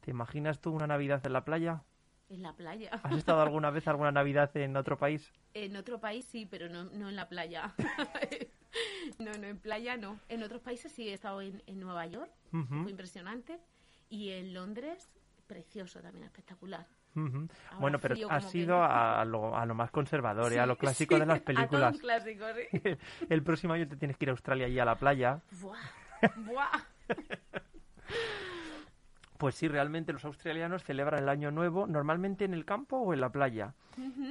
¿Te 0.00 0.12
imaginas 0.12 0.60
tú 0.60 0.70
una 0.72 0.86
Navidad 0.86 1.26
en 1.26 1.32
la 1.32 1.44
playa? 1.44 1.82
En 2.30 2.42
la 2.42 2.52
playa. 2.52 2.90
¿Has 3.02 3.12
estado 3.16 3.40
alguna 3.40 3.70
vez 3.70 3.88
alguna 3.88 4.12
Navidad 4.12 4.54
en 4.56 4.76
otro 4.76 4.98
país? 4.98 5.32
En 5.54 5.76
otro 5.76 5.98
país 5.98 6.26
sí, 6.26 6.44
pero 6.44 6.68
no, 6.68 6.84
no 6.84 7.08
en 7.08 7.16
la 7.16 7.28
playa. 7.28 7.74
no, 9.18 9.32
no, 9.32 9.46
en 9.46 9.58
playa 9.58 9.96
no. 9.96 10.20
En 10.28 10.42
otros 10.42 10.60
países 10.60 10.92
sí 10.92 11.08
he 11.08 11.14
estado 11.14 11.40
en, 11.40 11.62
en 11.66 11.80
Nueva 11.80 12.06
York, 12.06 12.30
fue 12.82 12.90
impresionante. 12.90 13.58
Y 14.10 14.30
en 14.32 14.52
Londres, 14.52 15.10
precioso 15.46 16.00
también, 16.00 16.24
espectacular. 16.24 16.86
Ahora 17.16 17.46
Bueno, 17.80 17.98
pero 17.98 18.14
has 18.30 18.44
como 18.44 18.52
que 18.52 18.58
ido 18.58 18.76
no. 18.76 18.84
a, 18.84 19.20
a 19.22 19.24
lo, 19.24 19.56
a 19.56 19.64
lo 19.66 19.74
más 19.74 19.90
conservador, 19.90 20.52
¿eh? 20.52 20.58
a 20.60 20.62
Sí, 20.62 20.68
lo 20.68 20.76
clásico 20.76 21.14
sí, 21.14 21.20
de 21.20 21.26
las 21.26 21.38
A 21.40 21.40
todo 21.40 21.46
películas. 21.46 21.94
un 21.94 22.00
clásico, 22.00 22.44
sí. 22.54 22.96
El 23.30 23.42
próximo 23.42 23.72
año 23.72 23.88
te 23.88 23.96
tienes 23.96 24.16
que 24.18 24.26
ir 24.26 24.28
a 24.28 24.32
Australia 24.32 24.68
y 24.68 24.78
a 24.78 24.84
la 24.84 24.96
playa. 24.96 25.40
Buah, 25.50 25.78
buah. 26.36 26.84
Pues 29.38 29.54
sí, 29.54 29.68
realmente 29.68 30.12
los 30.12 30.24
australianos 30.24 30.82
celebran 30.84 31.22
el 31.22 31.28
Año 31.28 31.50
Nuevo 31.52 31.86
normalmente 31.86 32.44
en 32.44 32.54
el 32.54 32.64
campo 32.64 32.96
o 32.98 33.14
en 33.14 33.20
la 33.20 33.30
playa. 33.30 33.74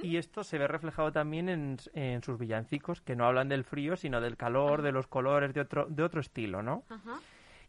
Y 0.02 0.18
esto 0.18 0.44
se 0.44 0.58
ve 0.58 0.68
reflejado 0.68 1.12
también 1.12 1.50
en, 1.50 1.78
en 1.94 2.22
sus 2.22 2.38
villancicos, 2.38 3.02
que 3.02 3.16
no 3.16 3.26
hablan 3.26 3.50
del 3.50 3.64
frío, 3.64 3.96
sino 3.96 4.22
del 4.22 4.38
calor, 4.38 4.82
de 4.82 4.92
los 4.92 5.08
colores, 5.08 5.54
de 5.54 5.62
otro, 5.62 5.88
de 5.90 6.04
otro 6.04 6.22
estilo, 6.22 6.62
¿no? 6.62 6.84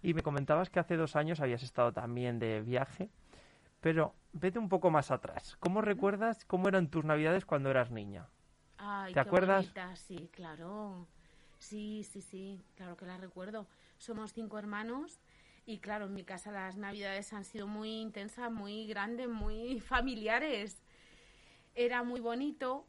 Y 0.02 0.14
me 0.14 0.22
comentabas 0.22 0.68
que 0.70 0.78
hace 0.80 0.96
dos 0.96 1.16
años 1.16 1.40
habías 1.40 1.62
estado 1.62 1.92
también 1.92 2.38
de 2.38 2.60
viaje, 2.60 3.08
pero 3.80 4.14
vete 4.32 4.58
un 4.58 4.68
poco 4.68 4.90
más 4.90 5.10
atrás. 5.10 5.56
¿Cómo 5.58 5.80
recuerdas 5.80 6.44
cómo 6.44 6.68
eran 6.68 6.88
tus 6.88 7.04
navidades 7.04 7.44
cuando 7.44 7.70
eras 7.70 7.90
niña? 7.90 8.26
Ay, 8.78 9.14
¿Te 9.14 9.20
qué 9.20 9.28
acuerdas? 9.28 9.64
bonita, 9.64 9.96
Sí, 9.96 10.28
claro. 10.32 11.06
Sí, 11.58 12.04
sí, 12.04 12.20
sí, 12.20 12.60
claro 12.76 12.96
que 12.96 13.06
la 13.06 13.16
recuerdo. 13.16 13.66
Somos 13.98 14.32
cinco 14.32 14.58
hermanos 14.58 15.18
y 15.68 15.80
claro, 15.80 16.06
en 16.06 16.14
mi 16.14 16.24
casa 16.24 16.50
las 16.50 16.78
navidades 16.78 17.34
han 17.34 17.44
sido 17.44 17.66
muy 17.66 18.00
intensas, 18.00 18.50
muy 18.50 18.86
grandes, 18.86 19.28
muy 19.28 19.80
familiares. 19.92 20.82
Era 21.74 22.02
muy 22.02 22.20
bonito, 22.20 22.86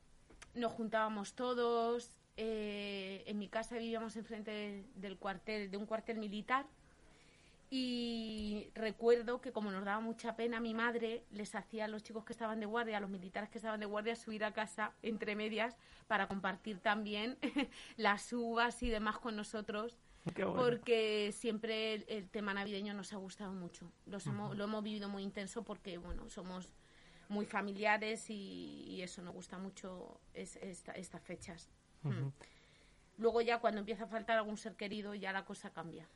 nos 0.55 0.71
juntábamos 0.73 1.33
todos. 1.35 2.11
eh, 2.37 3.23
en 3.27 3.37
mi 3.37 3.49
casa 3.49 3.75
vivíamos 3.77 4.15
enfrente 4.15 4.85
del 4.95 5.17
cuartel, 5.19 5.69
de 5.71 5.77
un 5.77 5.85
cuartel 5.85 6.19
militar 6.19 6.67
Y 7.71 8.71
recuerdo 8.73 9.41
que 9.41 9.51
como 9.51 9.71
nos 9.71 9.85
daba 9.85 9.99
mucha 9.99 10.35
pena, 10.35 10.59
mi 10.59 10.73
madre 10.73 11.23
les 11.31 11.53
hacía 11.53 11.85
a 11.85 11.87
los 11.87 12.01
chicos 12.03 12.25
que 12.25 12.33
estaban 12.33 12.59
de 12.59 12.65
guardia, 12.65 12.97
a 12.97 12.99
los 13.01 13.09
militares 13.11 13.49
que 13.49 13.59
estaban 13.59 13.79
de 13.79 13.85
guardia, 13.85 14.15
subir 14.15 14.43
a 14.43 14.53
casa 14.53 14.93
entre 15.03 15.35
medias 15.35 15.77
para 16.07 16.27
compartir 16.27 16.79
también 16.79 17.37
las 17.97 18.33
uvas 18.33 18.81
y 18.83 18.89
demás 18.89 19.19
con 19.19 19.35
nosotros. 19.35 19.95
Bueno. 20.35 20.53
Porque 20.55 21.31
siempre 21.33 21.93
el, 21.95 22.05
el 22.07 22.29
tema 22.29 22.53
navideño 22.53 22.93
nos 22.93 23.13
ha 23.13 23.17
gustado 23.17 23.51
mucho. 23.53 23.91
Los 24.05 24.27
hemos- 24.27 24.55
lo 24.55 24.63
hemos 24.65 24.83
vivido 24.83 25.09
muy 25.09 25.23
intenso 25.23 25.63
porque, 25.63 25.97
bueno, 25.97 26.29
somos 26.29 26.71
muy 27.29 27.45
familiares 27.45 28.29
y, 28.29 28.83
y 28.87 29.01
eso 29.01 29.21
nos 29.21 29.33
gusta 29.33 29.57
mucho 29.57 30.19
es- 30.33 30.57
esta- 30.57 30.93
estas 30.93 31.21
fechas. 31.21 31.69
Mm. 32.03 32.29
Luego 33.17 33.41
ya 33.41 33.59
cuando 33.59 33.79
empieza 33.79 34.05
a 34.05 34.07
faltar 34.07 34.37
algún 34.37 34.57
ser 34.57 34.75
querido 34.75 35.13
ya 35.15 35.31
la 35.33 35.45
cosa 35.45 35.71
cambia. 35.71 36.07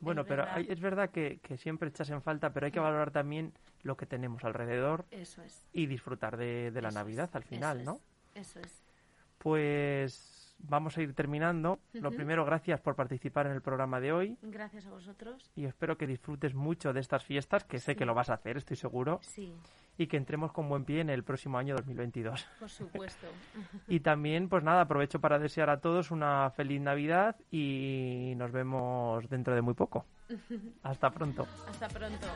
Bueno, 0.00 0.22
Es 0.22 0.28
pero 0.28 0.42
verdad. 0.42 0.56
hay- 0.56 0.66
es 0.68 0.80
verdad 0.80 1.10
que, 1.10 1.38
que 1.42 1.56
siempre 1.56 1.88
echas 1.88 2.08
en 2.10 2.22
falta, 2.22 2.52
pero 2.52 2.66
hay 2.66 2.72
que 2.72 2.80
valorar 2.80 3.10
también 3.10 3.52
lo 3.82 3.96
que 3.96 4.06
tenemos 4.06 4.44
alrededor 4.44 5.04
Eso 5.10 5.42
es. 5.42 5.66
y 5.72 5.86
disfrutar 5.86 6.36
de, 6.36 6.70
de 6.70 6.82
la 6.82 6.88
eso 6.88 6.98
Navidad 6.98 7.28
es, 7.30 7.34
al 7.36 7.44
final, 7.44 7.80
eso 7.80 7.90
¿no? 7.92 8.00
es, 8.34 8.48
Eso 8.48 8.60
es. 8.60 8.82
Pues 9.38 10.47
vamos 10.58 10.96
a 10.98 11.02
ir 11.02 11.14
terminando. 11.14 11.78
Lo 11.92 12.10
primero, 12.10 12.44
gracias 12.44 12.80
por 12.80 12.94
participar 12.96 13.46
en 13.46 13.52
el 13.52 13.62
programa 13.62 14.00
de 14.00 14.12
hoy 14.12 14.38
Gracias 14.42 14.86
a 14.86 14.90
vosotros. 14.90 15.50
y 15.56 15.64
espero 15.64 15.96
que 15.96 16.06
disfrutes 16.06 16.54
mucho 16.54 16.92
de 16.92 17.00
estas 17.00 17.24
fiestas, 17.24 17.64
que 17.64 17.78
sé 17.78 17.96
que 17.96 18.04
lo 18.04 18.14
vas 18.14 18.30
a 18.30 18.34
hacer, 18.34 18.56
estoy 18.56 18.76
seguro, 18.76 19.20
Sí, 19.22 19.54
y 19.96 20.06
que 20.06 20.16
entremos 20.16 20.52
con 20.52 20.68
buen 20.68 20.84
pie 20.84 21.00
en 21.00 21.10
el 21.10 21.24
próximo 21.24 21.58
año 21.58 21.74
2022. 21.76 22.46
por 22.58 22.70
supuesto. 22.70 23.26
Y 23.88 24.00
también, 24.00 24.48
pues 24.48 24.62
nada, 24.62 24.82
aprovecho 24.82 25.20
para 25.20 25.38
desear 25.38 25.70
a 25.70 25.80
todos 25.80 26.10
una 26.10 26.50
feliz 26.50 26.80
Navidad 26.80 27.36
y 27.50 28.34
nos 28.36 28.52
vemos 28.52 29.28
dentro 29.28 29.54
de 29.54 29.62
muy 29.62 29.74
poco. 29.74 30.04
Hasta 30.82 31.10
pronto. 31.10 31.46
Hasta 31.68 31.88
pronto. 31.88 32.26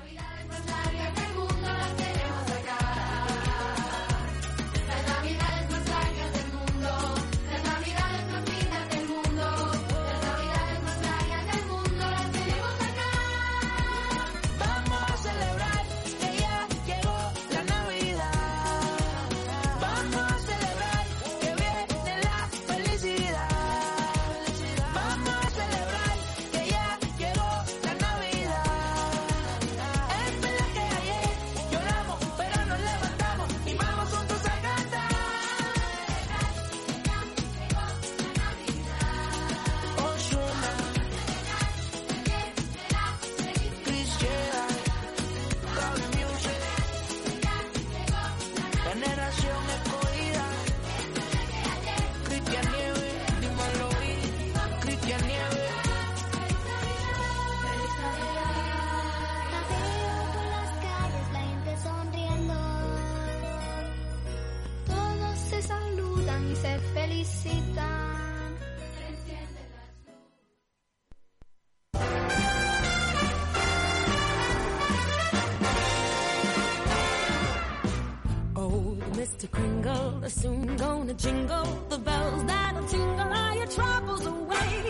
Mr. 79.42 79.50
Kringle 79.50 80.22
is 80.22 80.35
soon 80.35 80.76
gonna 80.76 81.14
jingle 81.14 81.64
the 81.88 81.98
bells 81.98 82.44
that'll 82.44 82.87
tingle 82.87 83.33
all 83.33 83.55
your 83.57 83.66
troubles 83.66 84.24
away. 84.24 84.85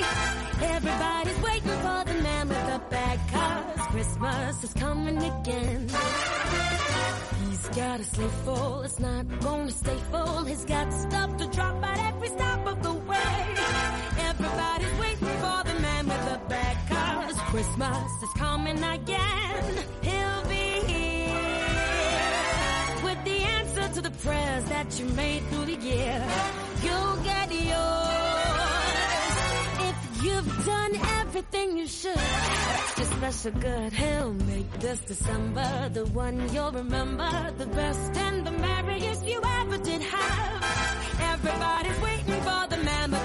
Everybody's 0.61 1.41
waiting 1.41 1.79
for 1.85 2.05
the 2.05 2.17
man 2.23 2.49
with 2.51 2.67
the 2.67 2.79
bag, 2.91 3.19
cause 3.31 3.87
Christmas 3.93 4.65
is 4.65 4.73
coming 4.75 5.17
again. 5.17 5.89
He's 7.41 7.69
got 7.69 8.01
a 8.01 8.05
sleigh 8.05 8.35
full, 8.45 8.83
it's 8.83 9.01
not 9.01 9.41
gonna 9.41 9.71
stay 9.71 9.99
full. 10.11 10.45
He's 10.45 10.65
got 10.67 10.93
stuff 10.93 11.37
to 11.39 11.47
drop 11.47 11.83
at 11.83 12.15
every 12.15 12.29
stop 12.29 12.67
of 12.67 12.83
the 12.83 12.93
way. 12.93 13.57
Everybody's 14.19 15.01
waiting 15.01 15.37
for 15.45 15.61
the 15.65 15.81
man 15.81 16.09
with 16.09 16.25
the 16.31 16.41
bag, 16.51 16.77
cause 16.91 17.37
Christmas 17.53 18.23
is 18.23 18.33
coming 18.37 18.85
again. 18.85 20.12
to 23.93 24.01
the 24.01 24.11
prayers 24.11 24.65
that 24.65 24.99
you 24.99 25.05
made 25.07 25.43
through 25.49 25.67
the 25.67 25.75
year. 25.75 26.25
You'll 26.83 27.17
get 27.25 27.53
yours. 27.53 28.73
If 29.89 30.25
you've 30.25 30.65
done 30.65 30.93
everything 31.21 31.77
you 31.77 31.87
should, 31.87 32.17
your 32.97 33.07
special 33.07 33.53
good, 33.53 33.93
he'll 33.93 34.33
make 34.33 34.71
this 34.81 35.01
December 35.01 35.91
the 35.93 36.07
one 36.07 36.53
you'll 36.55 36.73
remember, 36.73 37.53
the 37.59 37.67
best 37.67 38.17
and 38.17 38.47
the 38.47 38.53
merriest 38.53 39.27
you 39.27 39.43
ever 39.61 39.79
did 39.79 40.01
have. 40.01 40.63
Everybody's 41.35 42.01
waiting 42.01 42.41
for 42.43 42.67
the 42.71 42.79
memory. 42.79 43.22